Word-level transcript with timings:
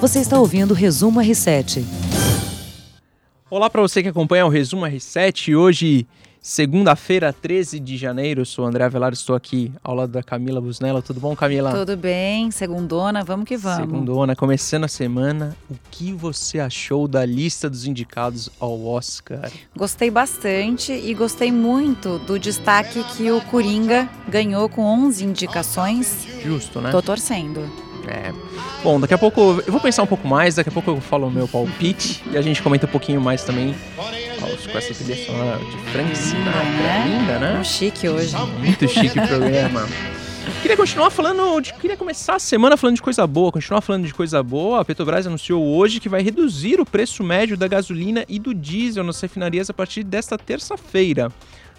Você 0.00 0.18
está 0.20 0.38
ouvindo 0.38 0.72
o 0.72 0.74
Resumo 0.74 1.20
R7. 1.20 1.84
Olá 3.50 3.70
para 3.70 3.80
você 3.80 4.02
que 4.02 4.08
acompanha 4.08 4.44
o 4.44 4.50
Resumo 4.50 4.84
R7. 4.84 5.56
Hoje, 5.56 6.06
segunda-feira, 6.42 7.32
13 7.32 7.80
de 7.80 7.96
janeiro. 7.96 8.42
Eu 8.42 8.44
sou 8.44 8.64
o 8.64 8.68
André 8.68 8.84
Avelar, 8.84 9.12
estou 9.12 9.34
aqui 9.34 9.72
ao 9.82 9.94
lado 9.94 10.12
da 10.12 10.22
Camila 10.22 10.60
Busnella. 10.60 11.00
Tudo 11.00 11.20
bom, 11.20 11.34
Camila? 11.34 11.72
Tudo 11.72 11.96
bem, 11.96 12.50
segundona, 12.50 13.24
vamos 13.24 13.46
que 13.46 13.56
vamos. 13.56 13.78
Segundona, 13.78 14.36
começando 14.36 14.84
a 14.84 14.88
semana. 14.88 15.56
O 15.70 15.74
que 15.90 16.12
você 16.12 16.58
achou 16.58 17.08
da 17.08 17.24
lista 17.24 17.70
dos 17.70 17.86
indicados 17.86 18.50
ao 18.60 18.84
Oscar? 18.84 19.50
Gostei 19.74 20.10
bastante 20.10 20.92
e 20.92 21.14
gostei 21.14 21.50
muito 21.50 22.18
do 22.18 22.38
destaque 22.38 23.02
que 23.16 23.30
o 23.30 23.40
Coringa 23.42 24.08
ganhou 24.28 24.68
com 24.68 24.82
11 24.82 25.24
indicações. 25.24 26.26
Justo, 26.42 26.80
né? 26.80 26.90
Tô 26.90 27.00
torcendo. 27.00 27.83
É. 28.08 28.32
Bom, 28.82 29.00
daqui 29.00 29.14
a 29.14 29.18
pouco 29.18 29.62
eu 29.66 29.72
vou 29.72 29.80
pensar 29.80 30.02
um 30.02 30.06
pouco 30.06 30.26
mais, 30.26 30.54
daqui 30.54 30.68
a 30.68 30.72
pouco 30.72 30.90
eu 30.90 31.00
falo 31.00 31.26
o 31.26 31.30
meu 31.30 31.48
palpite 31.48 32.22
e 32.30 32.36
a 32.36 32.42
gente 32.42 32.62
comenta 32.62 32.86
um 32.86 32.90
pouquinho 32.90 33.20
mais 33.20 33.42
também 33.44 33.74
com 34.70 34.78
essa 34.78 34.94
trilha 34.94 35.26
sonora 35.26 35.58
de 35.58 35.78
Frank 35.90 36.16
Sinatra. 36.16 36.62
né? 36.62 37.04
Linda, 37.06 37.38
né? 37.38 37.58
Um 37.58 37.64
chique 37.64 38.08
hoje. 38.08 38.34
Muito 38.58 38.88
chique 38.88 39.18
o 39.18 39.26
programa. 39.26 39.88
Queria 40.60 40.76
continuar 40.76 41.10
falando, 41.10 41.60
de, 41.60 41.72
queria 41.74 41.96
começar 41.96 42.36
a 42.36 42.38
semana 42.38 42.76
falando 42.76 42.96
de 42.96 43.02
coisa 43.02 43.26
boa, 43.26 43.50
continuar 43.50 43.80
falando 43.80 44.06
de 44.06 44.12
coisa 44.12 44.42
boa. 44.42 44.80
A 44.80 44.84
Petrobras 44.84 45.26
anunciou 45.26 45.64
hoje 45.64 46.00
que 46.00 46.08
vai 46.08 46.22
reduzir 46.22 46.80
o 46.80 46.86
preço 46.86 47.22
médio 47.24 47.56
da 47.56 47.66
gasolina 47.66 48.24
e 48.28 48.38
do 48.38 48.54
diesel 48.54 49.04
nas 49.04 49.20
refinarias 49.20 49.70
a 49.70 49.74
partir 49.74 50.04
desta 50.04 50.36
terça-feira. 50.36 51.32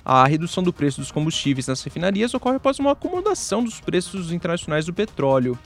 A 0.06 0.28
redução 0.28 0.64
do 0.64 0.72
preço 0.72 1.02
dos 1.02 1.12
combustíveis 1.12 1.66
nas 1.66 1.84
refinarias 1.84 2.36
ocorre 2.36 2.58
após 2.58 2.78
uma 2.78 2.92
acomodação 2.92 3.64
dos 3.64 3.82
preços 3.82 4.32
internacionais 4.32 4.86
do 4.86 4.94
petróleo. 4.94 5.58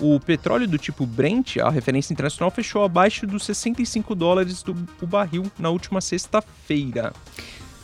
O 0.00 0.18
petróleo 0.18 0.66
do 0.66 0.76
tipo 0.76 1.06
Brent, 1.06 1.58
a 1.58 1.70
referência 1.70 2.12
internacional, 2.12 2.50
fechou 2.50 2.82
abaixo 2.82 3.24
dos 3.24 3.44
65 3.44 4.16
dólares 4.16 4.64
do 4.64 4.74
barril 5.06 5.44
na 5.56 5.70
última 5.70 6.00
sexta-feira. 6.00 7.12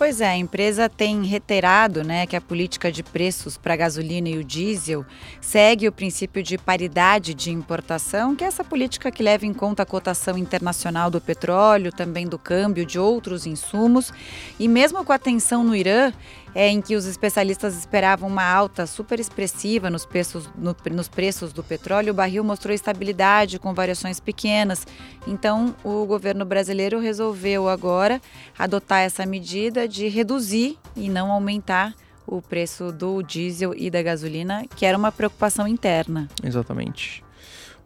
Pois 0.00 0.22
é, 0.22 0.30
a 0.30 0.36
empresa 0.38 0.88
tem 0.88 1.24
reiterado 1.24 2.02
né, 2.02 2.24
que 2.24 2.34
a 2.34 2.40
política 2.40 2.90
de 2.90 3.02
preços 3.02 3.58
para 3.58 3.74
a 3.74 3.76
gasolina 3.76 4.30
e 4.30 4.38
o 4.38 4.42
diesel 4.42 5.04
segue 5.42 5.86
o 5.86 5.92
princípio 5.92 6.42
de 6.42 6.56
paridade 6.56 7.34
de 7.34 7.50
importação, 7.50 8.34
que 8.34 8.42
é 8.42 8.46
essa 8.46 8.64
política 8.64 9.10
que 9.10 9.22
leva 9.22 9.44
em 9.44 9.52
conta 9.52 9.82
a 9.82 9.86
cotação 9.86 10.38
internacional 10.38 11.10
do 11.10 11.20
petróleo, 11.20 11.92
também 11.92 12.26
do 12.26 12.38
câmbio 12.38 12.86
de 12.86 12.98
outros 12.98 13.44
insumos. 13.44 14.10
E 14.58 14.66
mesmo 14.68 15.04
com 15.04 15.12
a 15.12 15.18
tensão 15.18 15.62
no 15.62 15.76
Irã, 15.76 16.14
é, 16.54 16.68
em 16.68 16.80
que 16.80 16.96
os 16.96 17.06
especialistas 17.06 17.76
esperavam 17.76 18.28
uma 18.28 18.44
alta 18.44 18.86
super 18.86 19.20
expressiva 19.20 19.90
nos 19.90 20.04
preços, 20.04 20.48
no, 20.56 20.74
nos 20.92 21.08
preços 21.08 21.52
do 21.52 21.62
petróleo, 21.62 22.12
o 22.12 22.16
barril 22.16 22.44
mostrou 22.44 22.74
estabilidade 22.74 23.58
com 23.58 23.74
variações 23.74 24.20
pequenas. 24.20 24.86
Então, 25.26 25.74
o 25.84 26.04
governo 26.06 26.44
brasileiro 26.44 26.98
resolveu 26.98 27.68
agora 27.68 28.20
adotar 28.58 29.00
essa 29.00 29.24
medida 29.24 29.86
de 29.86 30.08
reduzir 30.08 30.78
e 30.96 31.08
não 31.08 31.30
aumentar 31.30 31.94
o 32.26 32.40
preço 32.40 32.92
do 32.92 33.22
diesel 33.22 33.74
e 33.76 33.90
da 33.90 34.02
gasolina, 34.02 34.64
que 34.76 34.86
era 34.86 34.96
uma 34.96 35.10
preocupação 35.10 35.66
interna. 35.66 36.28
Exatamente. 36.42 37.24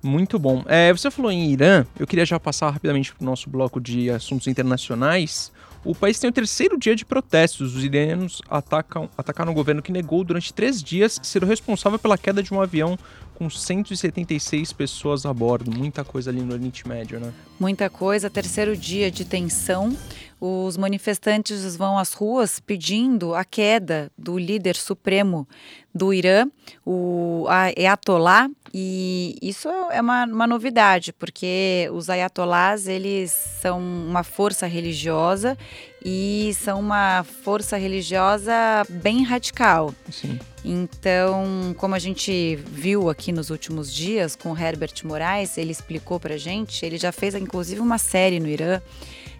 Muito 0.02 0.38
bom. 0.38 0.62
É, 0.66 0.92
você 0.92 1.10
falou 1.10 1.32
em 1.32 1.50
Irã, 1.50 1.86
eu 1.98 2.06
queria 2.06 2.26
já 2.26 2.38
passar 2.38 2.68
rapidamente 2.68 3.14
para 3.14 3.22
o 3.22 3.24
nosso 3.24 3.48
bloco 3.48 3.80
de 3.80 4.10
assuntos 4.10 4.46
internacionais. 4.46 5.50
O 5.84 5.94
país 5.94 6.18
tem 6.18 6.30
o 6.30 6.32
terceiro 6.32 6.78
dia 6.78 6.96
de 6.96 7.04
protestos. 7.04 7.74
Os 7.76 7.84
iranianos 7.84 8.40
atacam, 8.48 9.08
atacaram 9.18 9.52
o 9.52 9.54
governo 9.54 9.82
que 9.82 9.92
negou 9.92 10.24
durante 10.24 10.52
três 10.52 10.82
dias 10.82 11.20
ser 11.22 11.44
o 11.44 11.46
responsável 11.46 11.98
pela 11.98 12.16
queda 12.16 12.42
de 12.42 12.54
um 12.54 12.60
avião 12.60 12.98
com 13.34 13.50
176 13.50 14.72
pessoas 14.72 15.26
a 15.26 15.32
bordo. 15.32 15.70
Muita 15.70 16.02
coisa 16.02 16.30
ali 16.30 16.40
no 16.40 16.54
Oriente 16.54 16.88
Médio, 16.88 17.20
né? 17.20 17.32
Muita 17.60 17.90
coisa. 17.90 18.30
Terceiro 18.30 18.74
dia 18.74 19.10
de 19.10 19.26
tensão. 19.26 19.94
Os 20.40 20.76
manifestantes 20.76 21.76
vão 21.76 21.98
às 21.98 22.12
ruas 22.12 22.60
pedindo 22.60 23.34
a 23.34 23.44
queda 23.44 24.10
do 24.16 24.38
líder 24.38 24.76
supremo 24.76 25.48
do 25.94 26.12
Irã, 26.12 26.46
o 26.84 27.46
Ayatollah, 27.48 28.48
e 28.72 29.38
isso 29.40 29.68
é 29.68 30.00
uma, 30.00 30.24
uma 30.24 30.46
novidade, 30.46 31.12
porque 31.12 31.88
os 31.92 32.10
ayatollahs, 32.10 32.88
eles 32.88 33.30
são 33.30 33.78
uma 33.78 34.24
força 34.24 34.66
religiosa 34.66 35.56
e 36.04 36.50
são 36.54 36.80
uma 36.80 37.22
força 37.22 37.76
religiosa 37.76 38.52
bem 38.90 39.22
radical. 39.22 39.94
Sim. 40.10 40.40
Então, 40.64 41.72
como 41.78 41.94
a 41.94 41.98
gente 42.00 42.56
viu 42.56 43.08
aqui 43.08 43.30
nos 43.30 43.50
últimos 43.50 43.94
dias 43.94 44.34
com 44.34 44.58
Herbert 44.58 44.94
Moraes, 45.04 45.56
ele 45.56 45.70
explicou 45.70 46.18
pra 46.18 46.36
gente, 46.36 46.84
ele 46.84 46.98
já 46.98 47.12
fez 47.12 47.36
inclusive 47.36 47.80
uma 47.80 47.98
série 47.98 48.40
no 48.40 48.48
Irã, 48.48 48.82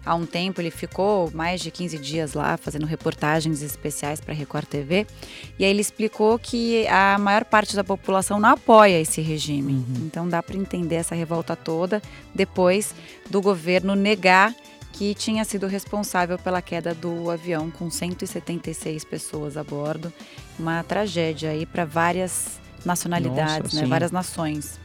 há 0.05 0.13
um 0.13 0.25
tempo. 0.25 0.61
Ele 0.61 0.71
ficou 0.71 1.31
mais 1.33 1.59
de 1.61 1.71
15 1.71 1.97
dias 1.97 2.33
lá 2.33 2.57
fazendo 2.57 2.85
reportagens 2.85 3.61
especiais 3.61 4.21
para 4.21 4.33
Record 4.33 4.65
TV. 4.65 5.07
E 5.57 5.65
aí 5.65 5.71
ele 5.71 5.81
explicou 5.81 6.37
que 6.37 6.87
a 6.87 7.17
maior 7.17 7.45
parte 7.45 7.75
da 7.75 7.83
população 7.83 8.39
não 8.39 8.49
apoia 8.49 8.99
esse 8.99 9.21
regime. 9.21 9.73
Uhum. 9.73 10.05
Então 10.05 10.27
dá 10.27 10.43
para 10.43 10.55
entender 10.55 10.95
essa 10.95 11.15
revolta 11.15 11.55
toda 11.55 12.01
depois 12.33 12.93
do 13.29 13.41
governo 13.41 13.95
negar 13.95 14.53
que 14.93 15.13
tinha 15.13 15.43
sido 15.43 15.67
responsável 15.67 16.39
pela 16.39 16.61
queda 16.61 16.93
do 16.93 17.29
avião 17.29 17.69
com 17.69 17.89
176 17.89 19.03
pessoas 19.03 19.57
a 19.57 19.63
bordo. 19.63 20.11
Uma 20.57 20.83
tragédia 20.83 21.49
aí 21.49 21.65
para 21.65 21.83
várias 21.83 22.61
nacionalidades, 22.85 23.73
Nossa, 23.73 23.81
né? 23.81 23.87
várias 23.87 24.11
nações. 24.11 24.79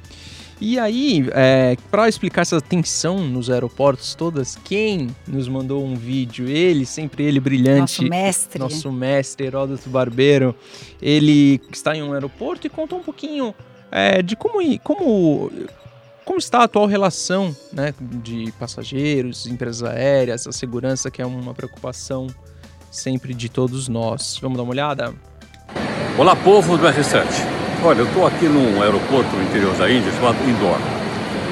E 0.60 0.78
aí, 0.78 1.26
é, 1.32 1.74
para 1.90 2.06
explicar 2.06 2.42
essa 2.42 2.60
tensão 2.60 3.26
nos 3.26 3.48
aeroportos 3.48 4.14
todas, 4.14 4.56
quem 4.62 5.08
nos 5.26 5.48
mandou 5.48 5.82
um 5.82 5.94
vídeo? 5.94 6.46
Ele, 6.46 6.84
sempre 6.84 7.24
ele 7.24 7.40
brilhante. 7.40 8.02
Nosso 8.02 8.10
mestre. 8.10 8.58
Nosso 8.58 8.92
mestre, 8.92 9.46
Heródoto 9.46 9.88
Barbeiro. 9.88 10.54
Ele 11.00 11.62
está 11.72 11.96
em 11.96 12.02
um 12.02 12.12
aeroporto 12.12 12.66
e 12.66 12.70
contou 12.70 12.98
um 12.98 13.02
pouquinho 13.02 13.54
é, 13.90 14.20
de 14.20 14.36
como, 14.36 14.58
como, 14.80 15.50
como 16.26 16.38
está 16.38 16.58
a 16.58 16.64
atual 16.64 16.84
relação 16.84 17.56
né, 17.72 17.94
de 18.22 18.52
passageiros, 18.58 19.46
empresas 19.46 19.82
aéreas, 19.82 20.46
a 20.46 20.52
segurança, 20.52 21.10
que 21.10 21.22
é 21.22 21.26
uma 21.26 21.54
preocupação 21.54 22.26
sempre 22.90 23.32
de 23.32 23.48
todos 23.48 23.88
nós. 23.88 24.38
Vamos 24.42 24.58
dar 24.58 24.64
uma 24.64 24.72
olhada? 24.72 25.14
Olá, 26.18 26.36
povo 26.36 26.76
do 26.76 26.86
R7. 26.86 27.69
Olha, 27.82 28.00
eu 28.00 28.04
estou 28.04 28.26
aqui 28.26 28.44
num 28.44 28.82
aeroporto 28.82 29.34
no 29.34 29.42
interior 29.42 29.74
da 29.74 29.90
Índia 29.90 30.12
chamado 30.12 30.36
Indore. 30.46 30.82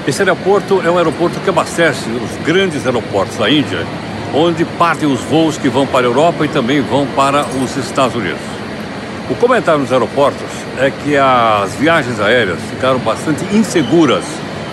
Esse 0.06 0.20
aeroporto 0.20 0.82
é 0.84 0.90
um 0.90 0.98
aeroporto 0.98 1.40
que 1.40 1.48
abastece 1.48 2.04
os 2.10 2.44
grandes 2.44 2.84
aeroportos 2.84 3.38
da 3.38 3.50
Índia, 3.50 3.86
onde 4.34 4.62
partem 4.62 5.10
os 5.10 5.20
voos 5.20 5.56
que 5.56 5.70
vão 5.70 5.86
para 5.86 6.00
a 6.00 6.10
Europa 6.10 6.44
e 6.44 6.48
também 6.48 6.82
vão 6.82 7.06
para 7.16 7.46
os 7.62 7.74
Estados 7.78 8.14
Unidos. 8.14 8.42
O 9.30 9.34
comentário 9.36 9.80
nos 9.80 9.90
aeroportos 9.90 10.50
é 10.78 10.90
que 10.90 11.16
as 11.16 11.74
viagens 11.76 12.20
aéreas 12.20 12.58
ficaram 12.68 12.98
bastante 12.98 13.42
inseguras 13.56 14.24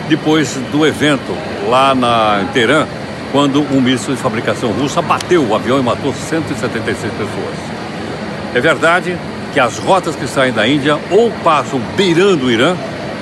depois 0.10 0.56
do 0.74 0.86
evento 0.86 1.38
lá 1.70 1.96
na 1.96 2.42
em 2.44 2.48
Teherã, 2.48 2.86
quando 3.32 3.62
um 3.74 3.80
míssil 3.80 4.14
de 4.14 4.22
fabricação 4.22 4.72
russa 4.72 5.02
bateu 5.02 5.42
o 5.42 5.56
avião 5.56 5.80
e 5.80 5.82
matou 5.82 6.14
176 6.14 7.14
pessoas. 7.14 7.56
É 8.54 8.60
verdade 8.60 9.18
que 9.56 9.60
as 9.62 9.78
rotas 9.78 10.18
que 10.18 10.28
saem 10.28 10.52
da 10.52 10.68
Índia 10.68 11.00
ou 11.10 11.32
passam 11.42 11.80
beirando 11.96 12.48
o 12.48 12.52
Irã 12.52 12.76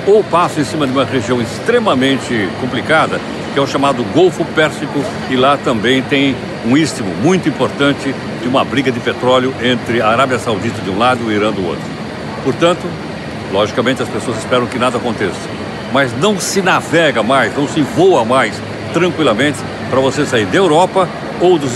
ou 0.04 0.24
passam 0.24 0.62
em 0.62 0.66
cima 0.66 0.84
de 0.84 0.92
uma 0.92 1.04
região 1.04 1.40
extremamente 1.40 2.48
complicada, 2.60 3.20
que 3.52 3.58
é 3.58 3.62
o 3.62 3.66
chamado 3.68 4.02
Golfo 4.12 4.44
Pérsico, 4.46 5.00
e 5.30 5.36
lá 5.36 5.56
também 5.56 6.02
tem 6.02 6.34
um 6.66 6.76
istmo 6.76 7.06
muito 7.22 7.48
importante 7.48 8.12
de 8.42 8.48
uma 8.48 8.64
briga 8.64 8.90
de 8.90 8.98
petróleo 8.98 9.54
entre 9.62 10.02
a 10.02 10.08
Arábia 10.08 10.36
Saudita 10.40 10.82
de 10.82 10.90
um 10.90 10.98
lado 10.98 11.20
e 11.22 11.26
o 11.26 11.30
Irã 11.30 11.52
do 11.52 11.64
outro. 11.64 11.84
Portanto, 12.42 12.82
logicamente 13.52 14.02
as 14.02 14.08
pessoas 14.08 14.36
esperam 14.38 14.66
que 14.66 14.76
nada 14.76 14.98
aconteça, 14.98 15.38
mas 15.92 16.12
não 16.18 16.40
se 16.40 16.60
navega 16.60 17.22
mais, 17.22 17.56
não 17.56 17.68
se 17.68 17.80
voa 17.80 18.24
mais 18.24 18.60
tranquilamente 18.92 19.58
para 19.88 20.00
você 20.00 20.26
sair 20.26 20.46
da 20.46 20.56
Europa 20.56 21.08
ou 21.40 21.56
dos 21.60 21.70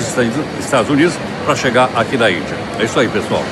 Estados 0.58 0.90
Unidos 0.90 1.14
para 1.44 1.54
chegar 1.54 1.88
aqui 1.94 2.16
na 2.16 2.28
Índia. 2.28 2.56
É 2.80 2.82
isso 2.82 2.98
aí, 2.98 3.06
pessoal. 3.06 3.44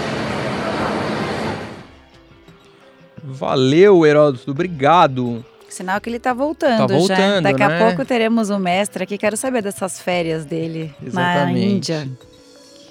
Valeu, 3.37 4.05
Heródoto, 4.05 4.51
obrigado. 4.51 5.45
Sinal 5.69 6.01
que 6.01 6.09
ele 6.09 6.19
tá 6.19 6.33
voltando, 6.33 6.79
tá 6.79 6.87
voltando 6.87 7.19
já. 7.19 7.41
Daqui 7.41 7.61
né? 7.61 7.67
a 7.67 7.87
pouco 7.87 8.05
teremos 8.05 8.51
um 8.51 8.59
mestre 8.59 9.05
aqui. 9.05 9.19
Quero 9.19 9.37
saber 9.37 9.63
dessas 9.63 10.01
férias 10.01 10.45
dele 10.45 10.95
Exatamente. 11.05 11.93
na 11.93 12.03
Índia. 12.03 12.09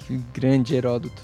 Que 0.06 0.20
grande 0.32 0.74
Heródoto. 0.74 1.22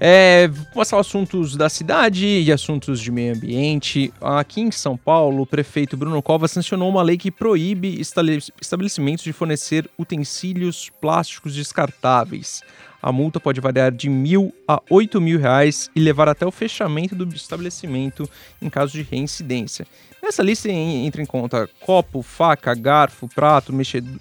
É, 0.00 0.46
vou 0.48 0.66
passar 0.74 0.98
assuntos 1.00 1.56
da 1.56 1.68
cidade 1.68 2.26
e 2.26 2.52
assuntos 2.52 3.00
de 3.00 3.10
meio 3.10 3.34
ambiente. 3.34 4.12
Aqui 4.20 4.60
em 4.60 4.70
São 4.70 4.96
Paulo, 4.96 5.42
o 5.42 5.46
prefeito 5.46 5.96
Bruno 5.96 6.22
Covas 6.22 6.52
sancionou 6.52 6.88
uma 6.88 7.02
lei 7.02 7.16
que 7.16 7.30
proíbe 7.30 8.00
estabelecimentos 8.00 9.24
de 9.24 9.32
fornecer 9.32 9.90
utensílios 9.98 10.88
plásticos 11.00 11.54
descartáveis. 11.54 12.62
A 13.00 13.12
multa 13.12 13.38
pode 13.38 13.60
variar 13.60 13.92
de 13.92 14.08
mil 14.08 14.52
a 14.66 14.82
oito 14.90 15.20
mil 15.20 15.38
reais 15.38 15.88
e 15.94 16.00
levar 16.00 16.28
até 16.28 16.44
o 16.44 16.50
fechamento 16.50 17.14
do 17.14 17.34
estabelecimento 17.34 18.28
em 18.60 18.68
caso 18.68 18.92
de 18.92 19.02
reincidência. 19.02 19.86
Nessa 20.20 20.42
lista 20.42 20.68
entra 20.68 21.22
em 21.22 21.26
conta 21.26 21.68
copo, 21.80 22.22
faca, 22.22 22.74
garfo, 22.74 23.28
prato, 23.28 23.72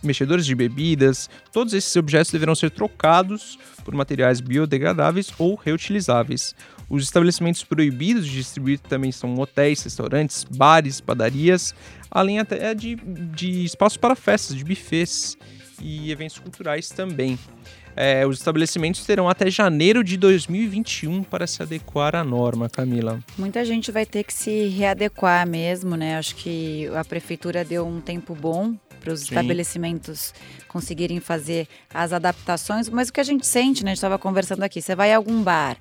mexedores 0.03 0.45
de 0.45 0.53
bebidas. 0.53 1.27
Todos 1.51 1.73
esses 1.73 1.95
objetos 1.95 2.31
deverão 2.31 2.53
ser 2.53 2.69
trocados 2.69 3.57
por 3.83 3.95
materiais 3.95 4.39
biodegradáveis 4.39 5.31
ou 5.39 5.55
reutilizáveis. 5.55 6.53
Os 6.87 7.03
estabelecimentos 7.03 7.63
proibidos 7.63 8.25
de 8.27 8.35
distribuir 8.35 8.79
também 8.79 9.11
são 9.11 9.33
hotéis, 9.39 9.83
restaurantes, 9.83 10.43
bares, 10.43 11.01
padarias, 11.01 11.73
além 12.11 12.39
até 12.39 12.73
de, 12.75 12.95
de 12.95 13.65
espaços 13.65 13.97
para 13.97 14.15
festas, 14.15 14.55
de 14.55 14.63
bufês 14.63 15.35
e 15.81 16.11
eventos 16.11 16.37
culturais 16.37 16.89
também. 16.89 17.37
É, 17.99 18.27
os 18.27 18.37
estabelecimentos 18.37 19.03
terão 19.03 19.27
até 19.27 19.49
janeiro 19.49 20.03
de 20.03 20.17
2021 20.17 21.23
para 21.23 21.47
se 21.47 21.63
adequar 21.63 22.15
à 22.15 22.23
norma, 22.23 22.69
Camila. 22.69 23.19
Muita 23.35 23.65
gente 23.65 23.91
vai 23.91 24.05
ter 24.05 24.23
que 24.23 24.33
se 24.33 24.67
readequar 24.67 25.47
mesmo, 25.47 25.95
né? 25.95 26.15
Acho 26.15 26.35
que 26.35 26.87
a 26.95 27.03
prefeitura 27.03 27.65
deu 27.65 27.87
um 27.87 27.99
tempo 27.99 28.35
bom 28.35 28.75
para 29.07 29.13
os 29.13 29.21
estabelecimentos 29.21 30.33
conseguirem 30.67 31.21
fazer 31.21 31.67
as 31.93 32.11
adaptações, 32.11 32.89
mas 32.89 33.07
o 33.07 33.13
que 33.13 33.21
a 33.21 33.23
gente 33.23 33.47
sente, 33.47 33.83
né? 33.83 33.91
A 33.91 33.93
gente 33.93 33.99
estava 33.99 34.19
conversando 34.19 34.63
aqui, 34.63 34.81
você 34.81 34.95
vai 34.95 35.13
a 35.13 35.17
algum 35.17 35.41
bar 35.41 35.77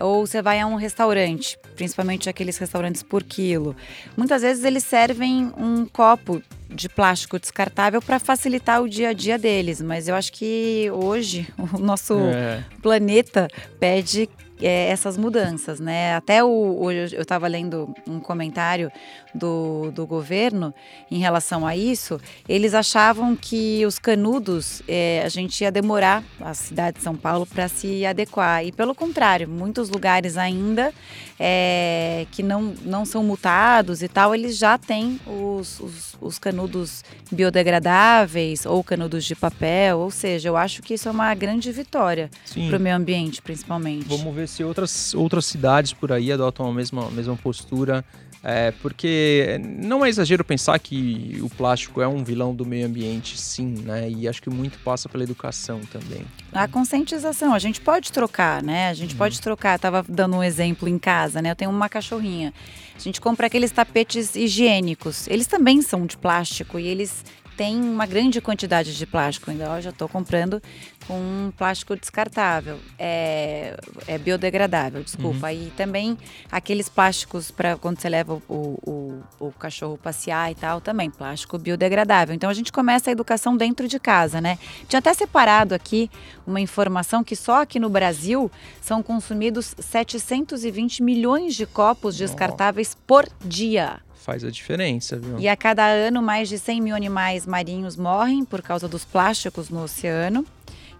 ou 0.00 0.26
você 0.26 0.40
vai 0.40 0.58
a 0.58 0.66
um 0.66 0.76
restaurante, 0.76 1.58
principalmente 1.76 2.30
aqueles 2.30 2.56
restaurantes 2.56 3.02
por 3.02 3.22
quilo, 3.22 3.76
muitas 4.16 4.40
vezes 4.40 4.64
eles 4.64 4.82
servem 4.82 5.52
um 5.58 5.84
copo 5.84 6.42
de 6.70 6.88
plástico 6.88 7.38
descartável 7.38 8.00
para 8.00 8.18
facilitar 8.18 8.80
o 8.80 8.88
dia 8.88 9.10
a 9.10 9.12
dia 9.12 9.36
deles, 9.36 9.82
mas 9.82 10.08
eu 10.08 10.14
acho 10.14 10.32
que 10.32 10.88
hoje 10.90 11.46
o 11.74 11.78
nosso 11.78 12.18
é. 12.18 12.64
planeta 12.80 13.48
pede 13.78 14.28
é, 14.60 14.88
essas 14.88 15.16
mudanças, 15.16 15.80
né? 15.80 16.14
Até 16.14 16.42
o, 16.42 16.80
hoje 16.80 17.16
eu 17.16 17.22
estava 17.22 17.46
lendo 17.46 17.94
um 18.06 18.20
comentário 18.20 18.90
do, 19.34 19.90
do 19.92 20.06
governo 20.06 20.74
em 21.10 21.18
relação 21.18 21.66
a 21.66 21.76
isso. 21.76 22.20
Eles 22.48 22.74
achavam 22.74 23.36
que 23.36 23.84
os 23.86 23.98
canudos 23.98 24.82
é, 24.88 25.22
a 25.24 25.28
gente 25.28 25.60
ia 25.62 25.70
demorar 25.70 26.22
a 26.40 26.54
cidade 26.54 26.98
de 26.98 27.02
São 27.02 27.16
Paulo 27.16 27.46
para 27.46 27.68
se 27.68 28.04
adequar 28.04 28.64
e 28.64 28.72
pelo 28.72 28.94
contrário, 28.94 29.48
muitos 29.48 29.88
lugares 29.88 30.36
ainda 30.36 30.92
é, 31.38 32.26
que 32.30 32.42
não, 32.42 32.74
não 32.82 33.04
são 33.04 33.22
multados 33.22 34.02
e 34.02 34.08
tal, 34.08 34.34
eles 34.34 34.58
já 34.58 34.76
têm 34.76 35.18
os, 35.26 35.80
os, 35.80 36.16
os 36.20 36.38
canudos 36.38 37.02
biodegradáveis 37.30 38.66
ou 38.66 38.84
canudos 38.84 39.24
de 39.24 39.34
papel, 39.34 39.98
ou 39.98 40.10
seja, 40.10 40.48
eu 40.48 40.56
acho 40.56 40.82
que 40.82 40.94
isso 40.94 41.08
é 41.08 41.10
uma 41.10 41.34
grande 41.34 41.72
vitória 41.72 42.30
para 42.68 42.76
o 42.76 42.80
meio 42.80 42.96
ambiente, 42.96 43.40
principalmente. 43.40 44.06
Vamos 44.06 44.34
ver 44.34 44.48
se 44.50 44.64
outras, 44.64 45.14
outras 45.14 45.46
cidades 45.46 45.92
por 45.92 46.12
aí 46.12 46.30
adotam 46.32 46.66
a 46.66 46.72
mesma, 46.72 47.06
a 47.06 47.10
mesma 47.10 47.36
postura. 47.36 48.04
É, 48.42 48.70
porque 48.80 49.60
não 49.62 50.02
é 50.02 50.08
exagero 50.08 50.42
pensar 50.42 50.78
que 50.78 51.38
o 51.42 51.50
plástico 51.50 52.00
é 52.00 52.08
um 52.08 52.24
vilão 52.24 52.54
do 52.54 52.64
meio 52.64 52.86
ambiente, 52.86 53.38
sim, 53.38 53.74
né? 53.84 54.08
E 54.08 54.26
acho 54.26 54.40
que 54.40 54.48
muito 54.48 54.78
passa 54.78 55.10
pela 55.10 55.22
educação 55.22 55.80
também. 55.92 56.24
A 56.50 56.66
conscientização, 56.66 57.52
a 57.52 57.58
gente 57.58 57.82
pode 57.82 58.10
trocar, 58.10 58.62
né? 58.62 58.88
A 58.88 58.94
gente 58.94 59.12
uhum. 59.12 59.18
pode 59.18 59.38
trocar. 59.42 59.74
Eu 59.74 59.78
tava 59.78 60.04
dando 60.08 60.36
um 60.36 60.42
exemplo 60.42 60.88
em 60.88 60.98
casa, 60.98 61.42
né? 61.42 61.50
Eu 61.50 61.56
tenho 61.56 61.70
uma 61.70 61.90
cachorrinha. 61.90 62.54
A 62.96 62.98
gente 62.98 63.20
compra 63.20 63.46
aqueles 63.46 63.70
tapetes 63.70 64.34
higiênicos. 64.34 65.28
Eles 65.28 65.46
também 65.46 65.82
são 65.82 66.06
de 66.06 66.16
plástico 66.16 66.78
e 66.78 66.86
eles 66.86 67.22
tem 67.60 67.78
uma 67.78 68.06
grande 68.06 68.40
quantidade 68.40 68.96
de 68.96 69.04
plástico. 69.04 69.50
Ainda 69.50 69.64
eu 69.64 69.82
já 69.82 69.90
estou 69.90 70.08
comprando 70.08 70.62
com 71.06 71.52
plástico 71.58 71.94
descartável, 71.94 72.78
é, 72.98 73.78
é 74.06 74.16
biodegradável, 74.16 75.02
desculpa. 75.02 75.48
Uhum. 75.48 75.66
E 75.66 75.72
também 75.76 76.16
aqueles 76.50 76.88
plásticos 76.88 77.50
para 77.50 77.76
quando 77.76 78.00
você 78.00 78.08
leva 78.08 78.40
o, 78.48 78.78
o, 78.82 79.22
o, 79.38 79.52
cachorro 79.52 79.98
passear 79.98 80.50
e 80.50 80.54
tal, 80.54 80.80
também 80.80 81.10
plástico 81.10 81.58
biodegradável. 81.58 82.34
Então 82.34 82.48
a 82.48 82.54
gente 82.54 82.72
começa 82.72 83.10
a 83.10 83.12
educação 83.12 83.54
dentro 83.54 83.86
de 83.86 84.00
casa, 84.00 84.40
né? 84.40 84.58
Tinha 84.88 85.00
até 85.00 85.12
separado 85.12 85.74
aqui 85.74 86.10
uma 86.46 86.62
informação 86.62 87.22
que 87.22 87.36
só 87.36 87.60
aqui 87.60 87.78
no 87.78 87.90
Brasil 87.90 88.50
são 88.80 89.02
consumidos 89.02 89.74
720 89.78 91.02
milhões 91.02 91.54
de 91.54 91.66
copos 91.66 92.16
descartáveis 92.16 92.96
por 93.06 93.28
dia 93.44 94.00
faz 94.20 94.44
a 94.44 94.50
diferença, 94.50 95.16
viu? 95.16 95.38
E 95.38 95.48
a 95.48 95.56
cada 95.56 95.86
ano, 95.86 96.22
mais 96.22 96.48
de 96.48 96.58
100 96.58 96.80
mil 96.80 96.94
animais 96.94 97.46
marinhos 97.46 97.96
morrem 97.96 98.44
por 98.44 98.62
causa 98.62 98.86
dos 98.86 99.04
plásticos 99.04 99.70
no 99.70 99.82
oceano. 99.82 100.44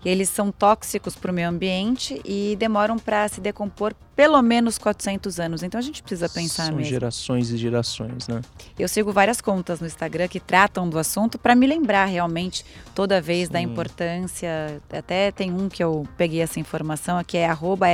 Eles 0.04 0.28
são 0.28 0.50
tóxicos 0.50 1.14
para 1.14 1.30
o 1.30 1.34
meio 1.34 1.48
ambiente 1.48 2.20
e 2.24 2.56
demoram 2.58 2.98
para 2.98 3.28
se 3.28 3.40
decompor 3.40 3.94
pelo 4.16 4.40
menos 4.42 4.76
400 4.76 5.40
anos. 5.40 5.62
Então 5.62 5.78
a 5.78 5.82
gente 5.82 6.02
precisa 6.02 6.28
pensar 6.28 6.66
São 6.66 6.76
mesmo. 6.76 6.90
gerações 6.90 7.50
e 7.50 7.56
gerações, 7.56 8.28
né? 8.28 8.42
Eu 8.78 8.86
sigo 8.88 9.12
várias 9.12 9.40
contas 9.40 9.80
no 9.80 9.86
Instagram 9.86 10.28
que 10.28 10.38
tratam 10.38 10.88
do 10.88 10.98
assunto 10.98 11.38
para 11.38 11.54
me 11.54 11.66
lembrar 11.66 12.04
realmente 12.04 12.64
toda 12.94 13.20
vez 13.20 13.46
Sim. 13.46 13.52
da 13.54 13.60
importância. 13.60 14.80
Até 14.92 15.30
tem 15.30 15.50
um 15.50 15.68
que 15.68 15.82
eu 15.82 16.06
peguei 16.16 16.40
essa 16.40 16.60
informação, 16.60 17.22
que 17.24 17.36
é 17.38 17.48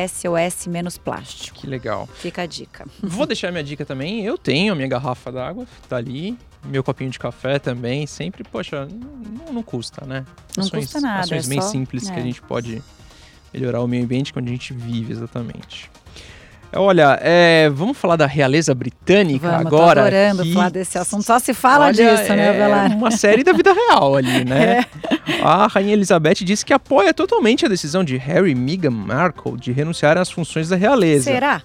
SOS 0.08 0.66
menos 0.66 0.98
plástico. 0.98 1.58
Que 1.58 1.66
legal. 1.66 2.08
Fica 2.14 2.42
a 2.42 2.46
dica. 2.46 2.86
Vou 3.02 3.26
deixar 3.26 3.52
minha 3.52 3.62
dica 3.64 3.84
também. 3.84 4.24
Eu 4.24 4.36
tenho 4.36 4.72
a 4.72 4.76
minha 4.76 4.88
garrafa 4.88 5.30
d'água, 5.30 5.66
tá 5.88 5.96
ali 5.96 6.36
meu 6.68 6.82
copinho 6.82 7.10
de 7.10 7.18
café 7.18 7.58
também, 7.58 8.06
sempre, 8.06 8.44
poxa, 8.44 8.86
não, 8.86 9.52
não 9.52 9.62
custa, 9.62 10.04
né? 10.06 10.24
Não 10.56 10.64
ações, 10.64 10.84
custa 10.84 11.00
nada. 11.00 11.20
Ações 11.20 11.46
é 11.46 11.48
bem 11.48 11.60
só, 11.60 11.68
simples 11.68 12.08
é. 12.08 12.12
que 12.12 12.18
a 12.18 12.22
é. 12.22 12.24
gente 12.24 12.42
pode 12.42 12.82
melhorar 13.52 13.80
o 13.80 13.88
meio 13.88 14.04
ambiente 14.04 14.32
onde 14.36 14.48
a 14.48 14.52
gente 14.52 14.72
vive, 14.72 15.12
exatamente. 15.12 15.90
Olha, 16.74 17.18
é, 17.22 17.70
vamos 17.70 17.96
falar 17.96 18.16
da 18.16 18.26
realeza 18.26 18.74
britânica 18.74 19.48
vamos, 19.48 19.66
agora. 19.66 20.00
Tô 20.02 20.06
adorando 20.06 20.42
que... 20.42 20.52
falar 20.52 20.70
desse 20.70 20.98
assunto. 20.98 21.22
Só 21.22 21.38
se 21.38 21.54
fala 21.54 21.86
Olha, 21.86 21.94
disso, 21.94 22.28
né, 22.34 22.52
Velar? 22.52 22.92
É 22.92 22.94
uma 22.94 23.10
série 23.10 23.42
da 23.42 23.52
vida 23.52 23.72
real 23.72 24.16
ali, 24.16 24.44
né? 24.44 24.84
É. 25.28 25.42
A 25.42 25.66
Rainha 25.66 25.92
Elizabeth 25.92 26.44
disse 26.44 26.64
que 26.64 26.72
apoia 26.72 27.14
totalmente 27.14 27.64
a 27.64 27.68
decisão 27.68 28.04
de 28.04 28.16
Harry 28.16 28.50
e 28.50 28.54
Meghan 28.54 28.90
Markle 28.90 29.56
de 29.56 29.72
renunciar 29.72 30.18
às 30.18 30.30
funções 30.30 30.68
da 30.68 30.76
realeza. 30.76 31.24
Será? 31.24 31.62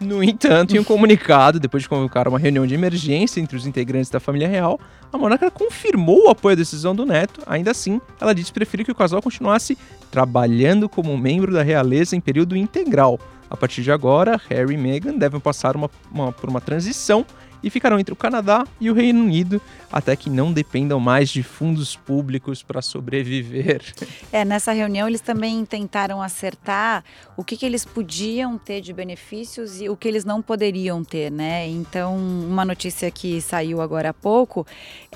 No 0.00 0.22
entanto, 0.22 0.76
em 0.76 0.78
um 0.78 0.84
comunicado, 0.84 1.58
depois 1.58 1.82
de 1.82 1.88
convocar 1.88 2.28
uma 2.28 2.38
reunião 2.38 2.64
de 2.66 2.74
emergência 2.74 3.40
entre 3.40 3.56
os 3.56 3.66
integrantes 3.66 4.10
da 4.10 4.20
família 4.20 4.46
real, 4.46 4.78
a 5.12 5.18
monarca 5.18 5.50
confirmou 5.50 6.26
o 6.26 6.30
apoio 6.30 6.52
à 6.52 6.56
decisão 6.56 6.94
do 6.94 7.04
neto. 7.04 7.42
Ainda 7.46 7.72
assim, 7.72 8.00
ela 8.20 8.32
disse 8.32 8.52
preferir 8.52 8.86
que 8.86 8.92
o 8.92 8.94
casal 8.94 9.20
continuasse 9.20 9.76
trabalhando 10.10 10.88
como 10.88 11.16
membro 11.18 11.52
da 11.52 11.62
realeza 11.62 12.14
em 12.14 12.20
período 12.20 12.56
integral. 12.56 13.18
A 13.50 13.56
partir 13.56 13.82
de 13.82 13.90
agora, 13.90 14.40
Harry 14.48 14.74
e 14.74 14.76
Meghan 14.76 15.16
devem 15.16 15.40
passar 15.40 15.74
uma, 15.74 15.90
uma, 16.12 16.30
por 16.30 16.48
uma 16.48 16.60
transição 16.60 17.26
e 17.62 17.70
ficarão 17.70 17.98
entre 17.98 18.12
o 18.12 18.16
Canadá 18.16 18.66
e 18.80 18.90
o 18.90 18.94
Reino 18.94 19.22
Unido 19.22 19.60
até 19.90 20.14
que 20.14 20.28
não 20.28 20.52
dependam 20.52 21.00
mais 21.00 21.30
de 21.30 21.42
fundos 21.42 21.96
públicos 21.96 22.62
para 22.62 22.82
sobreviver. 22.82 23.82
É, 24.30 24.44
nessa 24.44 24.72
reunião 24.72 25.08
eles 25.08 25.20
também 25.20 25.64
tentaram 25.64 26.20
acertar 26.20 27.02
o 27.36 27.42
que, 27.42 27.56
que 27.56 27.64
eles 27.64 27.84
podiam 27.84 28.58
ter 28.58 28.80
de 28.80 28.92
benefícios 28.92 29.80
e 29.80 29.88
o 29.88 29.96
que 29.96 30.06
eles 30.06 30.24
não 30.24 30.42
poderiam 30.42 31.02
ter, 31.02 31.30
né? 31.30 31.66
Então, 31.66 32.16
uma 32.16 32.64
notícia 32.64 33.10
que 33.10 33.40
saiu 33.40 33.80
agora 33.80 34.10
há 34.10 34.14
pouco 34.14 34.66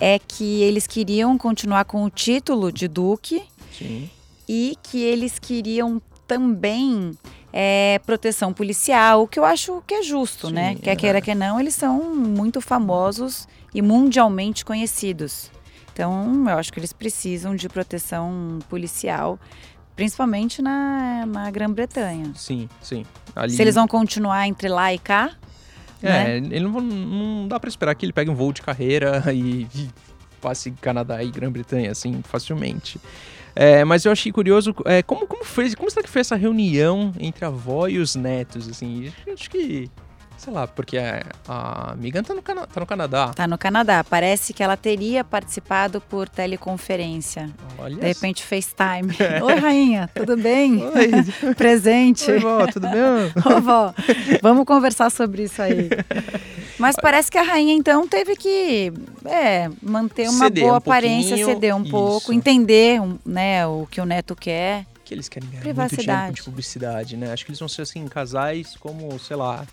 é 0.01 0.19
que 0.19 0.63
eles 0.63 0.87
queriam 0.87 1.37
continuar 1.37 1.85
com 1.85 2.05
o 2.05 2.11
título 2.11 2.73
de 2.73 2.89
duque 2.89 3.43
Sim. 3.77 4.09
e 4.49 4.77
que 4.83 5.03
eles 5.03 5.39
queriam 5.39 6.01
também 6.27 7.13
é, 7.53 8.01
proteção 8.07 8.53
policial, 8.53 9.23
o 9.23 9.29
que 9.29 9.39
eu 9.39 9.45
acho 9.45 9.83
que 9.87 9.95
é 9.95 10.03
justo, 10.03 10.49
Sim, 10.49 10.55
né? 10.55 10.75
Quer 10.77 10.93
é. 10.93 10.97
queira 10.97 11.21
que 11.21 11.35
não, 11.35 11.61
eles 11.61 11.75
são 11.75 12.15
muito 12.15 12.61
famosos 12.61 13.47
e 13.75 13.83
mundialmente 13.83 14.65
conhecidos. 14.65 15.51
Então, 15.93 16.49
eu 16.49 16.59
acho 16.59 16.73
que 16.73 16.81
eles 16.81 16.93
precisam 16.93 17.55
de 17.55 17.69
proteção 17.69 18.59
policial, 18.69 19.39
principalmente 19.95 20.63
na, 20.63 21.27
na 21.27 21.51
Grã-Bretanha. 21.51 22.33
Sim, 22.35 22.69
sim. 22.81 23.05
Ali... 23.37 23.53
Se 23.53 23.61
eles 23.61 23.75
vão 23.75 23.87
continuar 23.87 24.49
entre 24.49 24.69
lá 24.69 24.93
e 24.93 24.99
cá. 24.99 25.33
É, 26.03 26.41
né? 26.41 26.49
ele 26.51 26.61
não, 26.61 26.81
não 26.81 27.49
dá 27.49 27.61
para 27.61 27.69
esperar 27.69 27.95
que 27.95 28.05
ele 28.05 28.13
pegue 28.13 28.31
um 28.31 28.35
voo 28.35 28.53
de 28.53 28.63
carreira 28.63 29.23
e, 29.33 29.69
e 29.75 29.91
passe 30.41 30.73
Canadá 30.73 31.23
e 31.23 31.31
Grã-Bretanha 31.31 31.91
assim 31.91 32.23
facilmente. 32.23 32.99
É, 33.55 33.85
mas 33.85 34.05
eu 34.05 34.13
achei 34.13 34.33
curioso 34.33 34.75
é, 34.85 35.03
como, 35.03 35.27
como, 35.27 35.45
foi, 35.45 35.75
como 35.75 35.91
será 35.91 36.03
que 36.03 36.11
foi 36.11 36.21
essa 36.21 36.37
reunião 36.37 37.13
entre 37.21 37.45
a 37.45 37.49
avó 37.49 37.87
e 37.87 37.99
os 37.99 38.15
netos? 38.15 38.69
Assim, 38.69 39.13
acho 39.33 39.51
que 39.51 39.91
sei 40.43 40.53
lá, 40.53 40.67
porque 40.67 40.99
a, 40.99 41.23
a 41.47 41.95
Megan 41.97 42.23
tá 42.25 42.35
no, 42.35 42.43
Cana 42.43 42.67
tá 42.67 42.81
no 42.81 42.87
Canadá. 42.87 43.29
Tá 43.29 43.47
no 43.47 43.57
Canadá. 43.57 44.03
Parece 44.03 44.53
que 44.53 44.61
ela 44.61 44.77
teria 44.77 45.23
participado 45.23 46.01
por 46.01 46.29
teleconferência. 46.29 47.49
Olha 47.79 47.95
De 47.95 48.07
repente, 48.07 48.43
FaceTime. 48.43 49.13
É. 49.23 49.43
Oi, 49.43 49.55
rainha, 49.55 50.11
tudo 50.13 50.37
bem? 50.37 50.83
Oi. 50.83 51.55
Presente. 51.55 52.29
Oi, 52.29 52.41
vó, 52.41 52.67
tudo 52.67 52.89
bem? 52.89 53.01
Ô, 53.47 53.61
vó, 53.61 53.95
vamos 54.43 54.65
conversar 54.65 55.11
sobre 55.11 55.45
isso 55.45 55.63
aí. 55.63 55.89
Mas 56.77 56.97
parece 57.01 57.31
que 57.31 57.39
a 57.39 57.43
rainha, 57.43 57.73
então, 57.73 58.09
teve 58.09 58.35
que 58.35 58.93
é, 59.25 59.71
manter 59.81 60.29
uma 60.29 60.47
ceder 60.47 60.65
boa 60.65 60.75
um 60.75 60.77
aparência, 60.77 61.37
ceder 61.37 61.77
um 61.77 61.83
isso. 61.83 61.91
pouco, 61.91 62.33
entender 62.33 63.01
né, 63.25 63.65
o 63.67 63.87
que 63.89 64.01
o 64.01 64.05
neto 64.05 64.35
quer 64.35 64.87
que 65.05 65.15
eles 65.15 65.29
querem 65.29 65.49
ganhar 65.51 65.75
muito 65.75 65.97
dinheiro 65.97 66.33
de 66.33 66.43
publicidade, 66.43 67.17
né? 67.17 67.33
Acho 67.33 67.45
que 67.45 67.51
eles 67.51 67.59
vão 67.59 67.69
ser 67.69 67.83
assim, 67.83 68.07
casais 68.09 68.77
como, 68.77 69.19
sei 69.19 69.37
lá, 69.37 69.67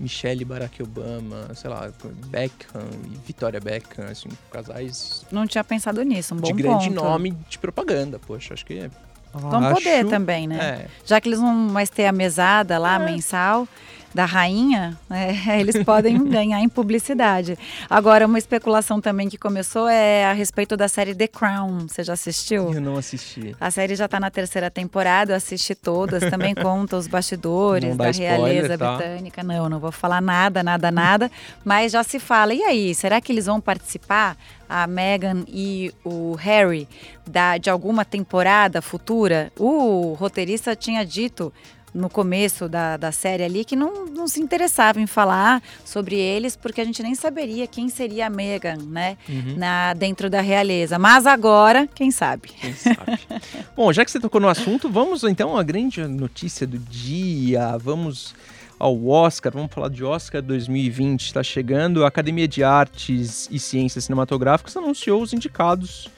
Michelle 0.00 0.44
Barack 0.44 0.82
Obama, 0.82 1.52
sei 1.54 1.68
lá, 1.68 1.90
Beckham 2.26 2.88
e 3.04 3.26
Victoria 3.26 3.60
Beckham, 3.60 4.06
assim, 4.06 4.28
casais. 4.50 5.26
Não 5.30 5.46
tinha 5.46 5.64
pensado 5.64 6.02
nisso, 6.02 6.34
um 6.34 6.38
bom 6.38 6.46
De 6.46 6.52
grande 6.52 6.88
ponto. 6.88 7.02
nome 7.02 7.36
de 7.48 7.58
propaganda, 7.58 8.18
poxa, 8.18 8.54
acho 8.54 8.64
que. 8.64 8.90
Vão 9.32 9.64
acho... 9.64 9.74
poder 9.74 10.06
também, 10.06 10.46
né? 10.46 10.58
É. 10.58 10.88
Já 11.04 11.20
que 11.20 11.28
eles 11.28 11.38
vão 11.40 11.52
mais 11.52 11.90
ter 11.90 12.06
a 12.06 12.12
mesada 12.12 12.78
lá, 12.78 12.96
é. 12.96 13.04
mensal, 13.04 13.68
da 14.14 14.24
rainha, 14.24 14.98
né, 15.08 15.36
eles 15.60 15.82
podem 15.84 16.22
ganhar 16.28 16.60
em 16.60 16.68
publicidade. 16.68 17.58
Agora, 17.88 18.26
uma 18.26 18.38
especulação 18.38 19.00
também 19.00 19.28
que 19.28 19.36
começou 19.38 19.88
é 19.88 20.24
a 20.24 20.32
respeito 20.32 20.76
da 20.76 20.88
série 20.88 21.14
The 21.14 21.28
Crown. 21.28 21.86
Você 21.88 22.02
já 22.02 22.14
assistiu? 22.14 22.72
Eu 22.72 22.80
não 22.80 22.96
assisti. 22.96 23.54
A 23.60 23.70
série 23.70 23.94
já 23.94 24.06
está 24.06 24.18
na 24.18 24.30
terceira 24.30 24.70
temporada, 24.70 25.32
eu 25.32 25.36
assisti 25.36 25.74
todas, 25.74 26.28
também 26.30 26.54
conta 26.56 26.96
os 26.96 27.06
bastidores 27.06 27.96
da 27.96 28.10
spoiler, 28.10 28.38
realeza 28.38 28.78
tá? 28.78 28.96
britânica. 28.96 29.42
Não, 29.42 29.68
não 29.68 29.78
vou 29.78 29.92
falar 29.92 30.20
nada, 30.20 30.62
nada, 30.62 30.90
nada, 30.90 31.30
mas 31.64 31.92
já 31.92 32.02
se 32.02 32.18
fala. 32.18 32.54
E 32.54 32.62
aí, 32.62 32.94
será 32.94 33.20
que 33.20 33.32
eles 33.32 33.46
vão 33.46 33.60
participar? 33.60 34.36
a 34.68 34.86
Meghan 34.86 35.44
e 35.48 35.92
o 36.04 36.34
Harry 36.34 36.86
da, 37.26 37.56
de 37.56 37.70
alguma 37.70 38.04
temporada 38.04 38.82
futura, 38.82 39.50
o 39.58 40.12
roteirista 40.12 40.76
tinha 40.76 41.04
dito 41.06 41.52
no 41.94 42.08
começo 42.10 42.68
da, 42.68 42.96
da 42.96 43.10
série 43.12 43.42
ali 43.42 43.64
que 43.64 43.74
não, 43.74 44.06
não 44.06 44.28
se 44.28 44.40
interessava 44.40 45.00
em 45.00 45.06
falar 45.06 45.62
sobre 45.84 46.16
eles 46.16 46.54
porque 46.56 46.80
a 46.80 46.84
gente 46.84 47.02
nem 47.02 47.14
saberia 47.14 47.66
quem 47.66 47.88
seria 47.88 48.26
a 48.26 48.30
Meghan, 48.30 48.76
né, 48.86 49.16
Uhum. 49.28 49.54
na, 49.56 49.94
dentro 49.94 50.28
da 50.30 50.40
realeza. 50.40 50.98
Mas 50.98 51.26
agora, 51.26 51.86
quem 51.94 52.10
sabe? 52.10 52.48
Quem 52.48 52.72
sabe? 52.74 53.18
Bom, 53.76 53.92
já 53.92 54.04
que 54.04 54.10
você 54.10 54.20
tocou 54.20 54.40
no 54.40 54.48
assunto, 54.48 54.88
vamos 54.88 55.24
então 55.24 55.56
à 55.56 55.62
grande 55.62 56.06
notícia 56.06 56.66
do 56.66 56.78
dia. 56.78 57.76
Vamos 57.78 58.34
ao 58.78 59.06
Oscar, 59.08 59.52
vamos 59.52 59.72
falar 59.72 59.88
de 59.88 60.04
Oscar 60.04 60.40
2020. 60.40 61.22
Está 61.26 61.42
chegando, 61.42 62.04
a 62.04 62.08
Academia 62.08 62.46
de 62.46 62.62
Artes 62.62 63.48
e 63.50 63.58
Ciências 63.58 64.04
Cinematográficas 64.04 64.76
anunciou 64.76 65.20
os 65.22 65.32
indicados. 65.32 66.08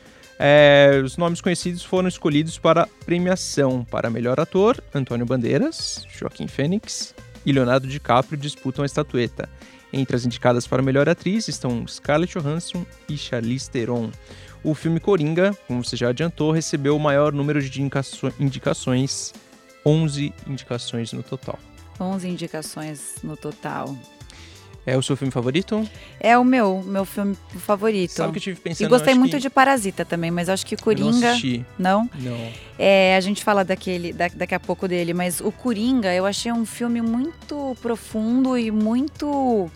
É, 0.42 1.02
os 1.04 1.18
nomes 1.18 1.42
conhecidos 1.42 1.84
foram 1.84 2.08
escolhidos 2.08 2.58
para 2.58 2.88
premiação. 3.04 3.84
Para 3.84 4.08
melhor 4.08 4.40
ator, 4.40 4.82
Antônio 4.94 5.26
Bandeiras, 5.26 6.06
Joaquim 6.10 6.48
Fênix 6.48 7.14
e 7.44 7.52
Leonardo 7.52 7.86
DiCaprio 7.86 8.38
disputam 8.38 8.82
a 8.82 8.86
estatueta. 8.86 9.50
Entre 9.92 10.16
as 10.16 10.24
indicadas 10.24 10.66
para 10.66 10.82
melhor 10.82 11.10
atriz 11.10 11.46
estão 11.46 11.86
Scarlett 11.86 12.38
Johansson 12.38 12.86
e 13.06 13.18
Charlize 13.18 13.68
Theron. 13.68 14.10
O 14.64 14.74
filme 14.74 14.98
Coringa, 14.98 15.54
como 15.68 15.84
você 15.84 15.94
já 15.94 16.08
adiantou, 16.08 16.52
recebeu 16.52 16.96
o 16.96 17.00
maior 17.00 17.34
número 17.34 17.60
de 17.60 17.82
indicações, 17.82 19.34
11 19.84 20.32
indicações 20.46 21.12
no 21.12 21.22
total. 21.22 21.58
11 22.00 22.28
indicações 22.28 23.16
no 23.22 23.36
total. 23.36 23.94
É 24.90 24.96
o 24.96 25.02
seu 25.02 25.16
filme 25.16 25.30
favorito? 25.30 25.88
É 26.18 26.36
o 26.36 26.44
meu, 26.44 26.82
meu 26.84 27.04
filme 27.04 27.36
favorito. 27.58 28.10
Sabe 28.10 28.32
que 28.32 28.38
eu 28.38 28.42
tive 28.42 28.60
pensando? 28.60 28.86
E 28.86 28.90
gostei 28.90 29.14
muito 29.14 29.36
que... 29.36 29.38
de 29.42 29.48
Parasita 29.50 30.04
também, 30.04 30.30
mas 30.30 30.48
acho 30.48 30.66
que 30.66 30.74
Eu 30.74 30.78
não 30.78 30.84
Coringa. 30.84 31.30
assisti. 31.30 31.64
Não? 31.78 32.10
Não. 32.18 32.52
É, 32.78 33.14
a 33.16 33.20
gente 33.20 33.44
fala 33.44 33.64
daquele, 33.64 34.12
da- 34.12 34.28
daqui 34.34 34.54
a 34.54 34.60
pouco 34.60 34.88
dele, 34.88 35.14
mas 35.14 35.40
o 35.40 35.52
Coringa 35.52 36.12
eu 36.12 36.26
achei 36.26 36.50
um 36.50 36.66
filme 36.66 37.00
muito 37.00 37.76
profundo 37.80 38.58
e 38.58 38.70
muito 38.70 39.70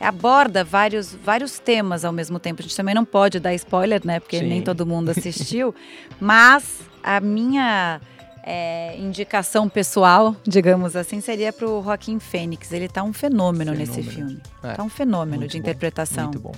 aborda 0.00 0.62
vários, 0.64 1.14
vários 1.14 1.58
temas 1.58 2.04
ao 2.04 2.12
mesmo 2.12 2.38
tempo. 2.38 2.60
A 2.60 2.62
gente 2.62 2.76
também 2.76 2.94
não 2.94 3.04
pode 3.04 3.38
dar 3.40 3.54
spoiler, 3.54 4.00
né? 4.04 4.20
Porque 4.20 4.38
Sim. 4.38 4.46
nem 4.46 4.62
todo 4.62 4.86
mundo 4.86 5.10
assistiu. 5.16 5.74
mas 6.20 6.80
a 7.02 7.20
minha 7.20 8.00
é, 8.46 8.96
indicação 8.96 9.68
pessoal, 9.68 10.36
digamos 10.46 10.94
assim, 10.94 11.20
seria 11.20 11.52
para 11.52 11.68
o 11.68 11.82
Joaquim 11.82 12.20
Fênix. 12.20 12.70
Ele 12.72 12.88
tá 12.88 13.02
um 13.02 13.12
fenômeno, 13.12 13.72
nesse 13.72 14.00
Fenômeno. 14.02 14.12
filme. 14.28 14.42
É, 14.62 14.74
Tá 14.74 14.82
um 14.84 14.88
fenômeno 14.88 15.38
muito 15.40 15.50
de 15.50 15.58
bom, 15.58 15.62
interpretação. 15.62 16.24
Muito 16.26 16.38
bom. 16.38 16.54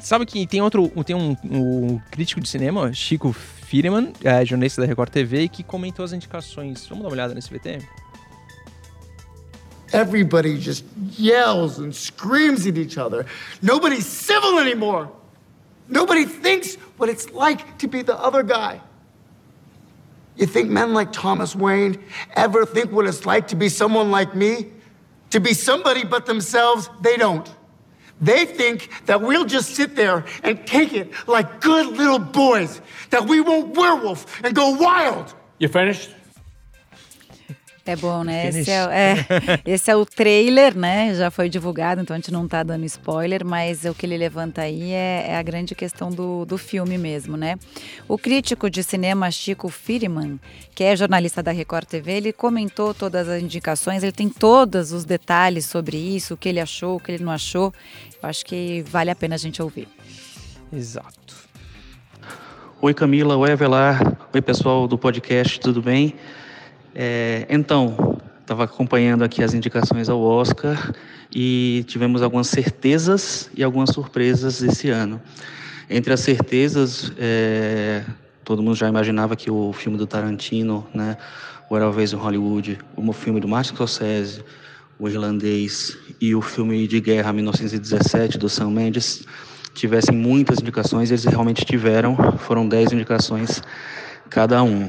Sabe 0.00 0.26
que 0.26 0.44
tem 0.46 0.60
outro, 0.60 0.88
tem 1.04 1.14
um, 1.16 1.36
um 1.44 1.98
crítico 2.10 2.40
de 2.40 2.48
cinema, 2.48 2.92
Chico 2.92 3.32
Firman, 3.32 4.12
é, 4.22 4.44
jornalista 4.44 4.82
da 4.82 4.86
Record 4.88 5.10
TV, 5.10 5.48
que 5.48 5.62
comentou 5.62 6.04
as 6.04 6.12
indicações. 6.12 6.84
Vamos 6.88 7.04
dar 7.04 7.08
uma 7.08 7.12
olhada 7.14 7.32
nesse 7.32 7.48
VT? 7.48 7.78
Everybody 9.92 10.60
just 10.60 10.84
yells 11.16 11.78
and 11.78 11.92
screams 11.92 12.66
at 12.66 12.76
each 12.76 12.98
other. 12.98 13.24
Nobody's 13.62 14.04
civil 14.04 14.58
anymore. 14.58 15.08
Nobody 15.88 16.26
thinks 16.26 16.76
what 16.98 17.08
it's 17.10 17.28
like 17.32 17.64
to 17.78 17.86
be 17.86 18.02
the 18.02 18.14
other 18.14 18.42
guy. 18.42 18.80
You 20.36 20.46
think 20.46 20.70
men 20.70 20.94
like 20.94 21.12
Thomas 21.12 21.54
Wayne 21.54 22.02
ever 22.34 22.66
think 22.66 22.90
what 22.90 23.06
it's 23.06 23.24
like 23.24 23.48
to 23.48 23.56
be 23.56 23.68
someone 23.68 24.10
like 24.10 24.34
me? 24.34 24.72
To 25.30 25.40
be 25.40 25.54
somebody 25.54 26.04
but 26.04 26.26
themselves? 26.26 26.90
They 27.00 27.16
don't. 27.16 27.48
They 28.20 28.44
think 28.44 28.90
that 29.06 29.20
we'll 29.20 29.44
just 29.44 29.74
sit 29.74 29.96
there 29.96 30.24
and 30.42 30.66
take 30.66 30.92
it 30.92 31.12
like 31.28 31.60
good 31.60 31.86
little 31.96 32.18
boys, 32.18 32.80
that 33.10 33.26
we 33.26 33.40
won't 33.40 33.76
werewolf 33.76 34.42
and 34.44 34.54
go 34.54 34.70
wild. 34.70 35.34
You 35.58 35.68
finished? 35.68 36.10
É 37.86 37.94
bom, 37.96 38.24
né? 38.24 38.50
Finish. 38.50 38.62
Esse 38.62 38.70
é, 38.70 38.80
é- 38.86 39.60
esse 39.72 39.90
é 39.90 39.96
o 39.96 40.06
trailer, 40.06 40.74
né? 40.74 41.14
Já 41.14 41.30
foi 41.30 41.50
divulgado, 41.50 42.00
então 42.00 42.14
a 42.14 42.18
gente 42.18 42.32
não 42.32 42.48
tá 42.48 42.62
dando 42.62 42.84
spoiler, 42.86 43.44
mas 43.44 43.84
o 43.84 43.92
que 43.94 44.06
ele 44.06 44.16
levanta 44.16 44.62
aí 44.62 44.92
é, 44.92 45.26
é 45.28 45.36
a 45.36 45.42
grande 45.42 45.74
questão 45.74 46.10
do, 46.10 46.46
do 46.46 46.56
filme 46.56 46.96
mesmo, 46.96 47.36
né? 47.36 47.56
O 48.08 48.16
crítico 48.16 48.70
de 48.70 48.82
cinema 48.82 49.30
Chico 49.30 49.68
Firman, 49.68 50.40
que 50.74 50.82
é 50.82 50.96
jornalista 50.96 51.42
da 51.42 51.52
Record 51.52 51.84
TV, 51.86 52.12
ele 52.12 52.32
comentou 52.32 52.94
todas 52.94 53.28
as 53.28 53.42
indicações, 53.42 54.02
ele 54.02 54.12
tem 54.12 54.30
todos 54.30 54.90
os 54.90 55.04
detalhes 55.04 55.66
sobre 55.66 55.98
isso, 55.98 56.34
o 56.34 56.36
que 56.38 56.48
ele 56.48 56.60
achou, 56.60 56.96
o 56.96 57.00
que 57.00 57.12
ele 57.12 57.22
não 57.22 57.32
achou. 57.32 57.70
Eu 58.22 58.28
acho 58.30 58.46
que 58.46 58.82
vale 58.88 59.10
a 59.10 59.14
pena 59.14 59.34
a 59.34 59.38
gente 59.38 59.60
ouvir. 59.60 59.88
Exato. 60.72 61.34
Oi 62.80 62.94
Camila, 62.94 63.36
oi 63.36 63.52
Avelar, 63.52 64.16
oi 64.32 64.40
pessoal 64.40 64.88
do 64.88 64.96
podcast, 64.96 65.60
tudo 65.60 65.82
bem? 65.82 66.14
É, 66.94 67.46
então, 67.50 68.18
estava 68.40 68.64
acompanhando 68.64 69.24
aqui 69.24 69.42
as 69.42 69.52
indicações 69.52 70.08
ao 70.08 70.20
Oscar 70.20 70.92
e 71.34 71.84
tivemos 71.88 72.22
algumas 72.22 72.46
certezas 72.46 73.50
e 73.56 73.64
algumas 73.64 73.90
surpresas 73.90 74.62
esse 74.62 74.90
ano. 74.90 75.20
Entre 75.90 76.12
as 76.12 76.20
certezas, 76.20 77.12
é, 77.18 78.04
todo 78.44 78.62
mundo 78.62 78.76
já 78.76 78.88
imaginava 78.88 79.34
que 79.34 79.50
o 79.50 79.72
filme 79.72 79.98
do 79.98 80.06
Tarantino, 80.06 80.86
né, 80.94 81.16
o 81.68 81.76
Era 81.76 81.90
Vez 81.90 82.12
em 82.12 82.16
Hollywood, 82.16 82.78
o 82.96 83.12
filme 83.12 83.40
do 83.40 83.48
Martin 83.48 83.74
Scorsese, 83.74 84.44
o 84.98 85.08
Irlandês 85.08 85.96
e 86.20 86.34
o 86.34 86.40
filme 86.40 86.86
de 86.86 87.00
guerra 87.00 87.32
1917 87.32 88.38
do 88.38 88.48
Sam 88.48 88.70
Mendes 88.70 89.26
tivessem 89.74 90.14
muitas 90.14 90.60
indicações, 90.60 91.10
eles 91.10 91.24
realmente 91.24 91.64
tiveram, 91.64 92.16
foram 92.38 92.68
10 92.68 92.92
indicações 92.92 93.60
cada 94.30 94.62
um. 94.62 94.88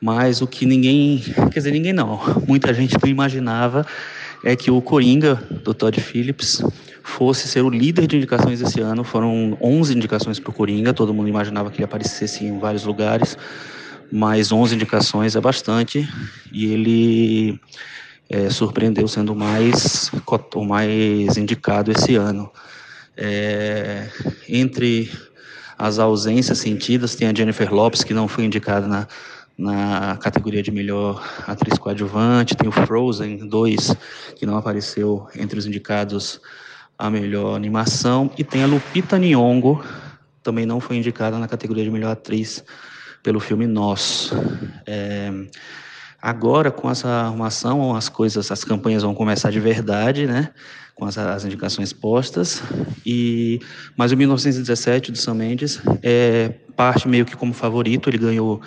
Mas 0.00 0.42
o 0.42 0.46
que 0.46 0.66
ninguém, 0.66 1.20
quer 1.50 1.60
dizer, 1.60 1.70
ninguém 1.70 1.92
não, 1.92 2.20
muita 2.46 2.74
gente 2.74 2.96
não 3.02 3.08
imaginava 3.08 3.86
é 4.44 4.54
que 4.54 4.70
o 4.70 4.80
Coringa, 4.82 5.36
do 5.64 5.72
Todd 5.72 5.98
Phillips, 5.98 6.62
fosse 7.02 7.48
ser 7.48 7.62
o 7.62 7.70
líder 7.70 8.06
de 8.06 8.16
indicações 8.16 8.60
esse 8.60 8.80
ano. 8.80 9.02
Foram 9.02 9.56
11 9.60 9.96
indicações 9.96 10.38
para 10.38 10.50
o 10.50 10.52
Coringa, 10.52 10.92
todo 10.92 11.14
mundo 11.14 11.28
imaginava 11.28 11.70
que 11.70 11.78
ele 11.78 11.84
aparecesse 11.84 12.44
em 12.44 12.58
vários 12.58 12.84
lugares, 12.84 13.38
mas 14.12 14.52
11 14.52 14.74
indicações 14.74 15.34
é 15.34 15.40
bastante, 15.40 16.06
e 16.52 16.66
ele 16.66 17.60
é, 18.28 18.50
surpreendeu 18.50 19.08
sendo 19.08 19.34
mais, 19.34 20.10
o 20.54 20.64
mais 20.64 21.36
indicado 21.36 21.90
esse 21.90 22.14
ano. 22.16 22.50
É, 23.16 24.08
entre 24.48 25.10
as 25.78 25.98
ausências 25.98 26.58
sentidas, 26.58 27.14
tem 27.14 27.28
a 27.28 27.34
Jennifer 27.34 27.72
Lopes, 27.72 28.04
que 28.04 28.12
não 28.12 28.28
foi 28.28 28.44
indicada 28.44 28.86
na, 28.86 29.06
na 29.56 30.16
categoria 30.16 30.62
de 30.62 30.70
melhor 30.70 31.22
atriz 31.46 31.78
coadjuvante, 31.78 32.56
tem 32.56 32.68
o 32.68 32.72
Frozen 32.72 33.48
2, 33.48 33.96
que 34.36 34.46
não 34.46 34.56
apareceu 34.56 35.28
entre 35.36 35.58
os 35.58 35.66
indicados 35.66 36.40
a 36.98 37.10
melhor 37.10 37.56
animação, 37.56 38.30
e 38.36 38.44
tem 38.44 38.62
a 38.62 38.66
Lupita 38.66 39.18
Nyong'o, 39.18 39.82
também 40.42 40.66
não 40.66 40.80
foi 40.80 40.96
indicada 40.96 41.38
na 41.38 41.48
categoria 41.48 41.84
de 41.84 41.90
melhor 41.90 42.12
atriz 42.12 42.64
pelo 43.22 43.40
filme 43.40 43.66
Nós. 43.66 44.30
É, 44.86 45.32
Agora, 46.24 46.70
com 46.70 46.90
essa 46.90 47.06
arrumação, 47.06 47.94
as 47.94 48.08
coisas, 48.08 48.50
as 48.50 48.64
campanhas 48.64 49.02
vão 49.02 49.14
começar 49.14 49.50
de 49.50 49.60
verdade, 49.60 50.26
né? 50.26 50.52
Com 50.94 51.04
as, 51.04 51.18
as 51.18 51.44
indicações 51.44 51.92
postas. 51.92 52.62
E, 53.04 53.60
mas 53.94 54.10
o 54.10 54.16
1917 54.16 55.12
do 55.12 55.18
Sam 55.18 55.34
Mendes 55.34 55.82
é 56.02 56.48
parte 56.74 57.06
meio 57.06 57.26
que 57.26 57.36
como 57.36 57.52
favorito. 57.52 58.08
Ele 58.08 58.16
ganhou 58.16 58.62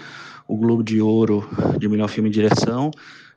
o 0.48 0.56
Globo 0.58 0.84
de 0.84 1.01
Ouro 1.01 1.48
de 1.80 1.88
melhor 1.88 2.08
filme 2.08 2.30
de 2.30 2.36
direção, 2.36 2.92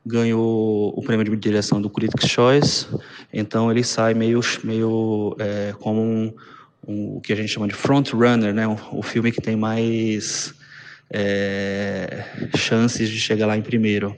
ganhou 0.05 0.93
o 0.97 1.03
prêmio 1.03 1.25
de 1.25 1.37
direção 1.37 1.81
do 1.81 1.91
Critics' 1.91 2.29
Choice. 2.29 2.87
Então 3.33 3.71
ele 3.71 3.83
sai 3.85 4.15
meio, 4.15 4.41
meio 4.65 5.37
é, 5.39 5.75
como 5.79 6.01
um, 6.01 6.33
um- 6.87 7.17
o 7.17 7.21
que 7.21 7.33
a 7.33 7.37
gente 7.37 7.49
chama 7.49 7.69
de 7.69 7.75
front 7.75 8.11
runner, 8.13 8.55
né? 8.55 8.67
O, 8.67 8.79
o 8.93 9.03
filme 9.03 9.31
que 9.33 9.41
tem 9.43 9.57
mais 9.57 10.55
é, 11.13 12.25
chances 12.57 13.11
de 13.11 13.19
chegar 13.21 13.47
lá 13.47 13.57
em 13.57 13.63
primeiro. 13.63 14.17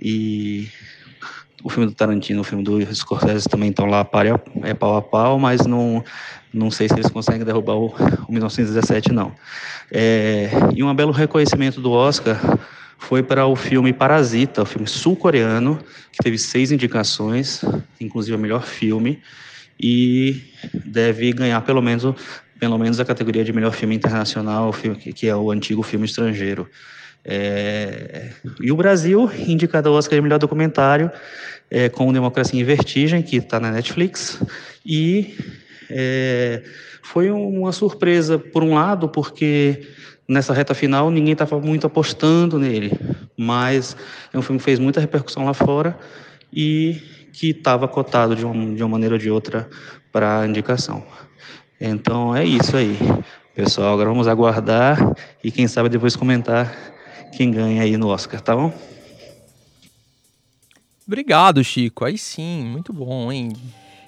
E 0.00 0.68
o 1.62 1.68
filme 1.68 1.86
do 1.86 1.94
Tarantino, 1.94 2.40
o 2.40 2.44
filme 2.44 2.64
do 2.64 2.94
Scorsese 2.94 3.48
também 3.48 3.70
estão 3.70 3.86
lá 3.86 4.06
é 4.62 4.74
pau 4.74 4.96
a 4.96 5.02
pau, 5.02 5.38
mas 5.38 5.66
não, 5.66 6.02
não 6.52 6.70
sei 6.70 6.88
se 6.88 6.94
eles 6.94 7.10
conseguem 7.10 7.44
derrubar 7.44 7.76
o, 7.76 7.86
o 8.28 8.32
1917, 8.32 9.12
não. 9.12 9.32
É, 9.90 10.50
e 10.74 10.82
um 10.82 10.94
belo 10.94 11.12
reconhecimento 11.12 11.80
do 11.80 11.90
Oscar 11.92 12.38
foi 12.98 13.22
para 13.22 13.46
o 13.46 13.56
filme 13.56 13.92
Parasita, 13.92 14.62
o 14.62 14.66
filme 14.66 14.86
sul-coreano, 14.86 15.78
que 16.12 16.22
teve 16.22 16.38
seis 16.38 16.70
indicações, 16.70 17.62
inclusive 18.00 18.36
o 18.36 18.40
melhor 18.40 18.62
filme, 18.62 19.20
e 19.78 20.42
deve 20.84 21.32
ganhar 21.32 21.60
pelo 21.62 21.80
menos, 21.80 22.14
pelo 22.58 22.78
menos 22.78 23.00
a 23.00 23.04
categoria 23.04 23.42
de 23.42 23.52
melhor 23.52 23.72
filme 23.72 23.96
internacional, 23.96 24.72
que 25.14 25.26
é 25.26 25.34
o 25.34 25.50
antigo 25.50 25.82
filme 25.82 26.04
estrangeiro. 26.04 26.68
É... 27.24 28.30
E 28.60 28.72
o 28.72 28.76
Brasil, 28.76 29.30
indicado 29.46 29.88
ao 29.88 29.94
Oscar 29.94 30.16
de 30.16 30.22
melhor 30.22 30.38
documentário, 30.38 31.10
é, 31.70 31.88
com 31.88 32.12
Democracia 32.12 32.60
em 32.60 32.64
Vertigem, 32.64 33.22
que 33.22 33.36
está 33.36 33.60
na 33.60 33.70
Netflix, 33.70 34.42
e 34.84 35.36
é, 35.88 36.62
foi 37.02 37.30
uma 37.30 37.72
surpresa, 37.72 38.38
por 38.38 38.62
um 38.62 38.74
lado, 38.74 39.08
porque 39.08 39.86
nessa 40.28 40.52
reta 40.52 40.74
final 40.74 41.10
ninguém 41.10 41.32
estava 41.32 41.60
muito 41.60 41.86
apostando 41.86 42.58
nele, 42.58 42.92
mas 43.36 43.96
é 44.32 44.38
um 44.38 44.42
filme 44.42 44.58
que 44.58 44.64
fez 44.64 44.78
muita 44.78 45.00
repercussão 45.00 45.44
lá 45.44 45.54
fora 45.54 45.98
e 46.52 47.00
que 47.32 47.50
estava 47.50 47.88
cotado 47.88 48.34
de 48.34 48.44
uma, 48.44 48.74
de 48.74 48.82
uma 48.82 48.88
maneira 48.88 49.14
ou 49.14 49.18
de 49.18 49.30
outra 49.30 49.68
para 50.12 50.46
indicação. 50.46 51.04
Então 51.80 52.34
é 52.34 52.44
isso 52.44 52.76
aí. 52.76 52.96
Pessoal, 53.54 53.92
agora 53.92 54.08
vamos 54.08 54.28
aguardar 54.28 54.98
e 55.42 55.50
quem 55.50 55.66
sabe 55.66 55.88
depois 55.88 56.14
comentar 56.14 56.72
quem 57.32 57.50
ganha 57.50 57.82
aí 57.82 57.96
no 57.96 58.08
Oscar, 58.08 58.40
tá 58.40 58.54
bom? 58.54 58.72
Obrigado, 61.06 61.62
Chico. 61.64 62.04
Aí 62.04 62.16
sim, 62.16 62.64
muito 62.64 62.92
bom, 62.92 63.32
hein? 63.32 63.52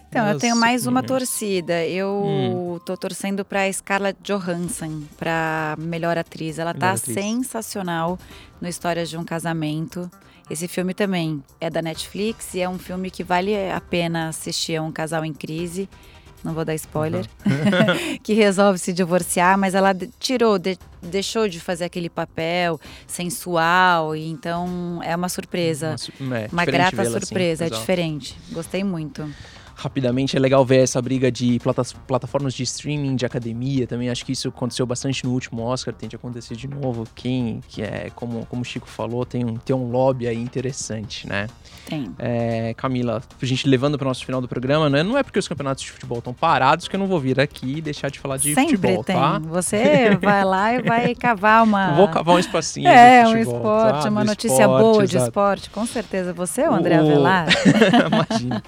Então, 0.09 0.29
eu 0.29 0.39
tenho 0.39 0.55
mais 0.55 0.87
uma 0.87 1.03
torcida. 1.03 1.87
Eu 1.87 2.23
hum. 2.23 2.79
tô 2.85 2.97
torcendo 2.99 3.45
para 3.45 3.73
Scarlett 3.73 4.19
Johansson, 4.23 5.03
para 5.17 5.75
melhor 5.79 6.19
atriz. 6.19 6.59
Ela 6.59 6.75
tá 6.75 6.79
melhor 6.79 6.99
tá 6.99 7.01
atriz. 7.01 7.15
sensacional 7.15 8.19
no 8.61 8.69
Histórias 8.69 9.09
de 9.09 9.17
um 9.17 9.25
Casamento. 9.25 10.11
Esse 10.51 10.69
filme 10.69 10.93
também 10.93 11.43
é 11.59 11.71
da 11.71 11.81
Netflix 11.81 12.53
e 12.55 12.61
é 12.61 12.69
um 12.69 12.79
filme 12.79 13.11
que 13.11 13.25
vale 13.25 13.57
a 13.71 13.81
pena 13.81 14.29
assistir. 14.29 14.75
É 14.75 14.83
um 14.83 14.93
casal 14.93 15.25
em 15.25 15.33
crise 15.33 15.89
não 16.45 16.53
vou 16.53 16.65
dar 16.65 16.75
spoiler, 16.75 17.27
uhum. 17.47 18.19
que 18.23 18.33
resolve 18.33 18.79
se 18.79 18.93
divorciar, 18.93 19.57
mas 19.57 19.75
ela 19.75 19.95
tirou, 20.19 20.59
de, 20.59 20.79
deixou 21.01 21.49
de 21.49 21.61
fazer 21.61 21.85
aquele 21.85 22.11
papel 22.11 22.81
sensual, 23.07 24.15
e 24.17 24.29
então 24.29 25.01
é 25.03 25.15
uma 25.15 25.29
surpresa. 25.29 25.97
Uma, 26.19 26.39
é, 26.39 26.49
uma 26.53 26.65
grata 26.65 27.03
assim, 27.03 27.13
surpresa, 27.13 27.65
assim, 27.65 27.75
é 27.75 27.79
diferente. 27.79 28.39
Gostei 28.51 28.85
muito 28.85 29.29
rapidamente 29.83 30.37
é 30.37 30.41
legal 30.41 30.65
ver 30.65 30.83
essa 30.83 31.03
briga 31.03 31.31
de 31.31 31.59
plataformas 32.07 32.55
de 32.55 32.63
streaming, 32.63 33.17
de 33.17 33.27
academia 33.27 33.87
também. 33.87 34.09
Acho 34.09 34.25
que 34.25 34.33
isso 34.33 34.49
aconteceu 34.49 34.87
bastante 34.87 35.25
no 35.25 35.33
último 35.33 35.63
Oscar, 35.63 35.93
tem 35.93 36.09
de 36.09 36.17
acontecer 36.17 36.55
de 36.55 36.69
novo. 36.69 37.05
Quem, 37.15 37.61
que 37.69 37.83
é, 37.83 38.11
como, 38.15 38.47
como 38.47 38.63
o 38.63 38.65
Chico 38.65 38.89
falou, 38.89 39.27
tem 39.27 39.45
um, 39.45 39.57
tem 39.57 39.75
um 39.75 39.91
lobby 39.91 40.29
aí 40.29 40.39
interessante, 40.39 41.29
né? 41.29 41.49
Tem. 41.87 42.15
É, 42.19 42.75
Camila, 42.75 43.21
a 43.41 43.47
gente 43.47 43.69
levando 43.69 43.99
para 43.99 44.05
o 44.05 44.09
nosso 44.09 44.25
final 44.25 44.41
do 44.41 44.47
programa, 44.47 44.89
né? 44.89 45.03
não 45.03 45.19
é 45.19 45.23
porque 45.23 45.39
os 45.39 45.49
campeonatos 45.49 45.83
de 45.83 45.91
futebol 45.91 46.19
estão 46.19 46.33
parados 46.33 46.87
que 46.87 46.95
eu 46.95 47.01
não 47.01 47.07
vou 47.07 47.19
vir 47.19 47.41
aqui 47.41 47.79
e 47.79 47.81
deixar 47.81 48.09
de 48.09 48.21
falar 48.21 48.37
de 48.37 48.55
Sempre 48.55 48.77
futebol, 48.77 49.03
tem. 49.03 49.17
tá? 49.17 49.41
Você 49.41 50.17
vai 50.23 50.45
lá 50.45 50.75
e 50.75 50.83
vai 50.83 51.15
cavar 51.15 51.65
uma. 51.65 51.93
Vou 52.03 52.09
cavar 52.09 52.37
um 52.37 52.39
espacinho. 52.39 52.89
É, 52.89 53.25
futebol, 53.25 53.35
um 53.35 53.57
esporte, 53.57 54.03
tá? 54.05 54.11
uma 54.11 54.25
notícia 54.25 54.63
esporte, 54.63 54.83
boa 54.83 55.07
de 55.07 55.17
exato. 55.17 55.31
esporte, 55.31 55.71
com 55.71 55.87
certeza. 55.87 56.33
Você, 56.33 56.63
o 56.63 56.73
André 56.73 56.97
Avelar. 56.97 57.49
Imagina. 58.31 58.63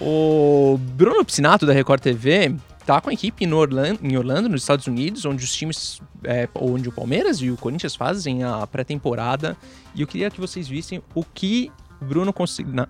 O 0.00 0.78
Bruno 0.78 1.24
Piscinato, 1.24 1.64
da 1.64 1.72
Record 1.72 2.00
TV, 2.00 2.54
tá 2.84 3.00
com 3.00 3.10
a 3.10 3.12
equipe 3.12 3.44
em 3.44 3.52
Orlando, 3.52 4.00
em 4.02 4.16
Orlando, 4.16 4.48
nos 4.48 4.62
Estados 4.62 4.86
Unidos, 4.86 5.24
onde 5.24 5.44
os 5.44 5.54
times, 5.54 6.00
é, 6.22 6.48
onde 6.54 6.88
o 6.88 6.92
Palmeiras 6.92 7.38
e 7.38 7.50
o 7.50 7.56
Corinthians 7.56 7.96
fazem 7.96 8.44
a 8.44 8.66
pré-temporada. 8.66 9.56
E 9.94 10.02
eu 10.02 10.06
queria 10.06 10.30
que 10.30 10.40
vocês 10.40 10.68
vissem 10.68 11.02
o 11.14 11.24
que 11.24 11.72
o 12.00 12.04
Bruno, 12.04 12.34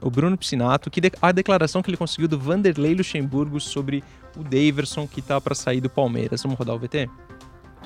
o 0.00 0.10
Bruno 0.10 0.36
Piscinato, 0.36 0.90
que 0.90 1.00
a 1.22 1.32
declaração 1.32 1.82
que 1.82 1.90
ele 1.90 1.96
conseguiu 1.96 2.28
do 2.28 2.38
Vanderlei 2.38 2.94
Luxemburgo 2.94 3.60
sobre 3.60 4.02
o 4.36 4.42
Daverson 4.42 5.06
que 5.06 5.22
tá 5.22 5.40
para 5.40 5.54
sair 5.54 5.80
do 5.80 5.88
Palmeiras. 5.88 6.42
Vamos 6.42 6.58
rodar 6.58 6.74
o 6.74 6.78
VT? 6.78 7.08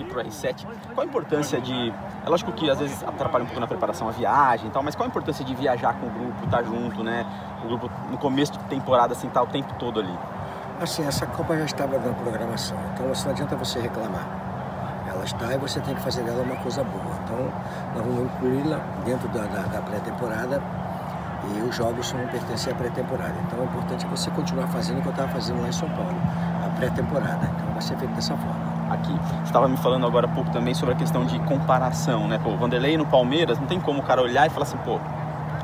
Aqui 0.01 0.05
pro 0.05 0.21
R7, 0.23 0.67
qual 0.95 1.05
a 1.05 1.05
importância 1.05 1.61
de. 1.61 1.93
É 2.25 2.29
lógico 2.29 2.53
que 2.53 2.71
às 2.71 2.79
vezes 2.79 3.03
atrapalha 3.03 3.45
um 3.45 3.47
pouco 3.47 3.61
na 3.61 3.67
preparação 3.67 4.09
a 4.09 4.13
viagem 4.13 4.69
e 4.69 4.71
tal, 4.71 4.83
mas 4.83 4.95
qual 4.95 5.07
a 5.07 5.09
importância 5.09 5.45
de 5.45 5.55
viajar 5.55 5.95
com 5.95 6.07
o 6.07 6.11
grupo, 6.11 6.45
estar 6.45 6.59
tá 6.59 6.63
junto, 6.63 7.03
né? 7.03 7.27
O 7.65 7.69
grupo 7.69 7.91
no 8.11 8.19
começo 8.19 8.53
de 8.53 8.59
temporada, 8.65 9.13
assim, 9.13 9.29
tá 9.29 9.43
o 9.43 9.47
tempo 9.47 9.73
todo 9.79 10.01
ali? 10.01 10.19
Assim, 10.81 11.07
essa 11.07 11.27
Copa 11.27 11.57
já 11.57 11.65
estava 11.65 11.99
na 11.99 12.13
programação, 12.15 12.77
então 12.95 13.07
não 13.07 13.31
adianta 13.31 13.55
você 13.57 13.81
reclamar. 13.81 14.27
Ela 15.07 15.25
está 15.25 15.55
e 15.55 15.59
você 15.59 15.81
tem 15.81 15.95
que 15.95 16.01
fazer 16.01 16.23
dela 16.23 16.43
uma 16.43 16.57
coisa 16.57 16.83
boa. 16.83 17.15
Então, 17.25 17.53
nós 17.95 18.07
vamos 18.07 18.33
incluí-la 18.33 18.81
dentro 19.05 19.29
da, 19.29 19.43
da, 19.43 19.63
da 19.63 19.83
pré-temporada 19.83 20.63
e 21.53 21.63
os 21.63 21.75
jogos 21.75 22.11
vão 22.13 22.27
pertencer 22.29 22.73
à 22.73 22.77
pré-temporada. 22.77 23.35
Então, 23.47 23.61
é 23.61 23.65
importante 23.65 24.07
você 24.07 24.31
continuar 24.31 24.69
fazendo 24.69 25.01
o 25.01 25.03
que 25.03 25.09
eu 25.09 25.13
estava 25.13 25.33
fazendo 25.33 25.61
lá 25.61 25.69
em 25.69 25.73
São 25.73 25.89
Paulo, 25.91 26.17
a 26.65 26.71
pré-temporada. 26.77 27.51
Então, 27.55 27.73
vai 27.73 27.83
ser 27.83 27.97
feito 27.99 28.15
dessa 28.15 28.37
forma 28.37 28.70
aqui. 28.95 29.19
Estava 29.45 29.69
me 29.69 29.77
falando 29.77 30.07
agora 30.07 30.27
há 30.27 30.31
pouco 30.31 30.51
também 30.51 30.75
sobre 30.75 30.95
a 30.95 30.97
questão 30.97 31.25
de 31.25 31.39
comparação, 31.41 32.29
né? 32.29 32.39
Pô, 32.43 32.57
Vanderlei 32.57 32.97
no 32.97 33.07
Palmeiras, 33.07 33.59
não 33.59 33.67
tem 33.67 33.81
como 33.81 34.01
o 34.01 34.03
cara 34.03 34.23
olhar 34.23 34.47
e 34.47 34.51
falar 34.51 34.65
assim, 34.65 34.79
pô, 34.79 34.99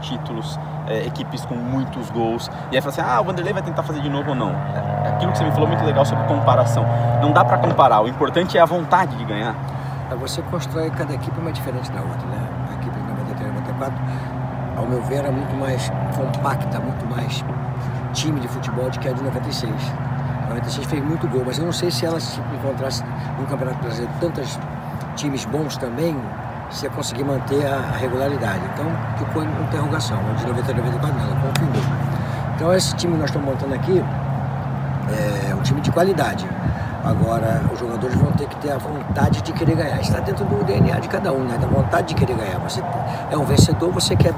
títulos, 0.01 0.59
é, 0.87 1.07
equipes 1.07 1.45
com 1.45 1.55
muitos 1.55 2.11
gols. 2.11 2.51
E 2.71 2.77
aí 2.77 2.83
fala 2.83 2.93
assim, 2.93 3.03
ah, 3.03 3.21
o 3.21 3.25
Vanderlei 3.25 3.53
vai 3.53 3.63
tentar 3.63 3.83
fazer 3.83 4.01
de 4.01 4.09
novo 4.09 4.31
ou 4.31 4.35
não. 4.35 4.51
É, 4.51 5.09
aquilo 5.15 5.33
que 5.33 5.39
você 5.39 5.45
me 5.45 5.53
falou 5.53 5.69
muito 5.69 5.85
legal 5.85 6.05
sobre 6.05 6.25
comparação. 6.25 6.85
Não 7.21 7.33
dá 7.33 7.45
para 7.45 7.59
comparar, 7.59 8.03
o 8.03 8.09
importante 8.09 8.57
é 8.57 8.61
a 8.61 8.67
vontade 8.67 9.17
de 9.17 9.25
ganhar. 9.25 9.55
É, 10.11 10.15
você 10.15 10.43
constrói 10.43 10.91
cada 10.91 11.15
equipe 11.15 11.39
uma 11.39 11.53
diferente 11.53 11.91
da 11.91 12.01
outra, 12.01 12.27
né? 12.29 12.49
A 12.71 12.75
equipe 12.75 12.97
de 12.97 13.09
93 13.09 13.55
94, 13.55 13.95
ao 14.77 14.87
meu 14.87 15.03
ver, 15.03 15.25
é 15.25 15.31
muito 15.31 15.57
mais 15.57 15.91
compacta, 16.17 16.79
muito 16.79 17.07
mais 17.07 17.45
time 18.13 18.41
de 18.41 18.49
futebol 18.49 18.91
do 18.91 18.99
que 18.99 19.09
a 19.09 19.13
de 19.13 19.23
96. 19.23 19.73
96 20.57 20.87
fez 20.87 21.05
muito 21.05 21.29
gol, 21.29 21.43
mas 21.45 21.59
eu 21.59 21.65
não 21.65 21.73
sei 21.73 21.91
se 21.91 22.07
ela 22.07 22.19
se 22.19 22.41
encontrasse 22.55 23.03
no 23.39 23.47
Campeonato 23.47 23.79
Brasileiro 23.81 24.13
tantos 24.21 24.59
times 25.15 25.45
bons 25.45 25.77
também, 25.77 26.17
se 26.71 26.87
ia 26.87 26.91
conseguir 26.91 27.25
manter 27.25 27.67
a, 27.67 27.93
regularidade. 27.99 28.61
Então 28.73 28.87
ficou 29.19 29.43
em 29.43 29.49
interrogação. 29.63 30.19
De 30.39 30.47
90 30.47 30.75
94 30.75 31.19
não, 31.19 31.25
ela 31.25 31.41
confirmou. 31.41 31.83
Então 32.55 32.75
esse 32.75 32.97
time 32.97 33.13
que 33.13 33.19
nós 33.19 33.31
estamos 33.31 33.49
montando 33.49 33.75
aqui 33.75 34.03
é 35.51 35.55
um 35.55 35.63
time 35.63 35.81
de 35.81 35.91
qualidade. 35.91 36.47
Agora, 37.05 37.63
os 37.73 37.79
jogadores 37.79 38.17
vão 38.17 38.33
ter 38.33 38.49
que 38.49 38.57
ter 38.57 38.73
a 38.73 38.79
vontade 38.79 39.41
de 39.43 39.53
querer 39.53 39.77
ganhar. 39.77 40.01
Está 40.01 40.19
dentro 40.19 40.45
do 40.45 40.65
DNA 40.65 40.99
de 40.99 41.09
cada 41.09 41.33
um, 41.33 41.45
né? 41.45 41.57
Da 41.57 41.69
vontade 41.69 42.09
de 42.09 42.15
querer 42.15 42.37
ganhar. 42.37 42.59
Você 42.61 42.83
é 43.31 43.37
um 43.37 43.45
vencedor, 43.45 43.93
você 43.93 44.17
quer 44.17 44.35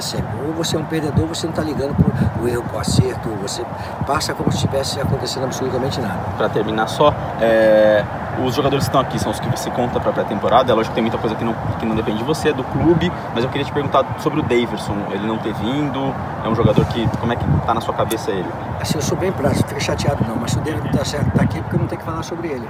sempre. 0.00 0.28
Ou 0.46 0.52
você 0.52 0.76
é 0.76 0.78
um 0.78 0.84
perdedor, 0.84 1.26
você 1.26 1.46
não 1.46 1.52
está 1.52 1.62
ligando 1.62 1.94
para 1.94 2.42
o 2.42 2.48
erro, 2.48 2.62
para 2.64 2.78
o 2.78 2.80
acerto, 2.80 3.28
você 3.40 3.64
passa 4.06 4.34
como 4.34 4.50
se 4.50 4.58
estivesse 4.58 5.00
acontecendo 5.00 5.44
absolutamente 5.44 6.00
nada. 6.00 6.20
Para 6.36 6.48
terminar 6.48 6.86
só, 6.86 7.14
é, 7.40 8.04
os 8.44 8.54
jogadores 8.54 8.84
que 8.84 8.88
estão 8.88 9.00
aqui 9.00 9.18
são 9.18 9.30
os 9.30 9.40
que 9.40 9.48
você 9.48 9.70
conta 9.70 10.00
para 10.00 10.10
a 10.10 10.12
pré-temporada. 10.12 10.72
É 10.72 10.74
lógico 10.74 10.92
que 10.92 10.94
tem 10.94 11.02
muita 11.02 11.18
coisa 11.18 11.36
que 11.36 11.44
não, 11.44 11.54
que 11.78 11.86
não 11.86 11.94
depende 11.94 12.18
de 12.18 12.24
você, 12.24 12.52
do 12.52 12.64
clube, 12.64 13.10
mas 13.34 13.44
eu 13.44 13.50
queria 13.50 13.64
te 13.64 13.72
perguntar 13.72 14.04
sobre 14.20 14.40
o 14.40 14.42
Daverson. 14.42 14.96
Ele 15.10 15.26
não 15.26 15.38
ter 15.38 15.52
vindo, 15.54 16.14
é 16.44 16.48
um 16.48 16.54
jogador 16.54 16.84
que, 16.86 17.06
como 17.18 17.32
é 17.32 17.36
que 17.36 17.44
está 17.58 17.74
na 17.74 17.80
sua 17.80 17.94
cabeça 17.94 18.30
ele? 18.30 18.48
Assim, 18.80 18.96
eu 18.96 19.02
sou 19.02 19.16
bem 19.16 19.32
prático, 19.32 19.68
fica 19.68 19.80
chateado 19.80 20.24
não, 20.26 20.36
mas 20.36 20.52
se 20.52 20.58
o 20.58 20.60
Daverson 20.60 20.88
está 20.88 21.04
certo, 21.04 21.30
tá 21.32 21.42
aqui 21.42 21.58
é 21.58 21.62
porque 21.62 21.76
eu 21.76 21.80
não 21.80 21.86
tenho 21.86 22.00
que 22.00 22.06
falar 22.06 22.22
sobre 22.22 22.48
ele. 22.48 22.68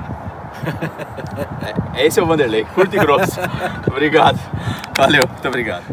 é, 1.95 2.07
esse 2.07 2.19
é 2.19 2.23
o 2.23 2.27
Vanderlei, 2.27 2.65
curto 2.65 2.95
e 2.97 2.99
grosso. 2.99 3.41
obrigado. 3.87 4.39
Valeu, 4.97 5.23
muito 5.27 5.49
obrigado. 5.49 5.85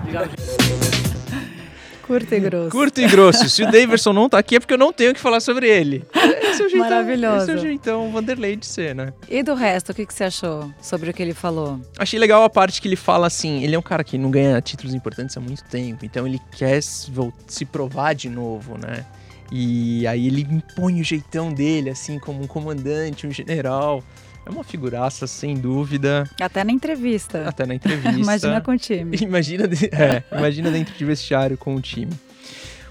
Curto 2.08 2.34
e 2.34 2.40
grosso. 2.40 2.70
Curto 2.70 3.02
e 3.02 3.08
grosso. 3.08 3.50
Se 3.50 3.64
o 3.64 3.66
Daverson 3.72 4.14
não 4.14 4.30
tá 4.30 4.40
aqui 4.40 4.56
é 4.56 4.60
porque 4.60 4.74
eu 4.74 4.78
não 4.78 4.94
tenho 4.94 5.14
que 5.14 5.20
falar 5.20 5.42
sobre 5.42 5.68
ele. 5.68 6.06
Esse 6.16 6.64
é 6.64 6.66
o 6.66 6.70
jeitão, 6.70 6.90
Maravilhoso. 6.90 7.44
Esse 7.44 7.52
é 7.52 7.54
o 7.56 7.58
jeitão 7.58 8.12
Vanderlei 8.12 8.56
de 8.56 8.66
ser, 8.66 8.96
né? 8.96 9.14
E 9.30 9.44
do 9.44 9.54
resto, 9.54 9.92
o 9.92 9.94
que, 9.96 10.06
que 10.06 10.14
você 10.14 10.24
achou 10.24 10.72
sobre 10.82 11.10
o 11.10 11.14
que 11.14 11.22
ele 11.22 11.34
falou? 11.34 11.80
Achei 12.00 12.18
legal 12.18 12.44
a 12.44 12.50
parte 12.50 12.82
que 12.82 12.88
ele 12.88 12.96
fala 12.96 13.28
assim, 13.28 13.62
ele 13.64 13.76
é 13.76 13.80
um 13.80 13.84
cara 13.84 14.04
que 14.04 14.18
não 14.18 14.32
ganha 14.32 14.60
títulos 14.62 14.94
importantes 14.94 15.36
há 15.36 15.42
muito 15.42 15.64
tempo, 15.66 16.06
então 16.06 16.26
ele 16.26 16.40
quer 16.58 16.82
se 16.82 17.66
provar 17.70 18.16
de 18.16 18.30
novo, 18.30 18.78
né? 18.78 19.06
E 19.52 20.06
aí 20.08 20.28
ele 20.28 20.42
impõe 20.42 21.02
o 21.02 21.04
jeitão 21.04 21.54
dele, 21.54 21.90
assim, 21.90 22.20
como 22.20 22.42
um 22.42 22.48
comandante, 22.48 23.28
um 23.28 23.32
general. 23.32 24.04
É 24.48 24.50
uma 24.50 24.64
figuraça, 24.64 25.28
sem 25.28 25.58
dúvida. 25.58 26.24
Até 26.40 26.64
na 26.64 26.72
entrevista. 26.72 27.44
Até 27.46 27.66
na 27.66 27.76
entrevista. 27.76 28.18
imagina 28.18 28.62
com 28.62 28.72
o 28.72 28.78
time. 28.78 29.18
Imagina, 29.20 29.66
é, 29.92 30.24
imagina 30.38 30.72
dentro 30.72 30.96
de 30.96 31.04
vestiário 31.04 31.58
com 31.58 31.76
o 31.76 31.82
time. 31.82 32.14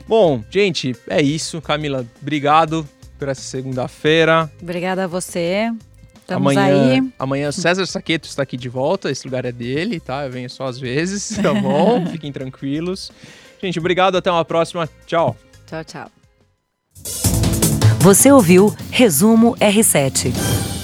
Bom, 0.07 0.45
gente, 0.51 0.95
é 1.09 1.23
isso. 1.23 1.62
Camila, 1.62 2.05
obrigado 2.21 2.87
por 3.19 3.29
essa 3.29 3.40
segunda-feira. 3.40 4.53
Obrigada 4.61 5.05
a 5.05 5.07
você. 5.07 5.73
Estamos 6.21 6.55
amanhã, 6.55 6.92
aí. 6.92 7.12
amanhã 7.19 7.53
César 7.53 7.87
Saqueto 7.87 8.29
está 8.29 8.42
aqui 8.42 8.57
de 8.57 8.69
volta, 8.69 9.11
esse 9.11 9.25
lugar 9.27 9.45
é 9.45 9.53
dele, 9.53 9.99
tá? 9.99 10.27
Eu 10.27 10.31
venho 10.31 10.51
só 10.51 10.66
às 10.66 10.79
vezes, 10.79 11.38
tá 11.40 11.55
bom? 11.55 12.05
Fiquem 12.11 12.33
tranquilos. 12.33 13.11
Gente, 13.62 13.79
obrigado, 13.79 14.16
até 14.16 14.31
uma 14.31 14.45
próxima. 14.45 14.87
Tchau. 15.07 15.35
Tchau, 15.66 15.85
tchau. 15.85 16.11
Você 18.01 18.31
ouviu 18.31 18.75
Resumo 18.90 19.57
R7. 19.57 20.76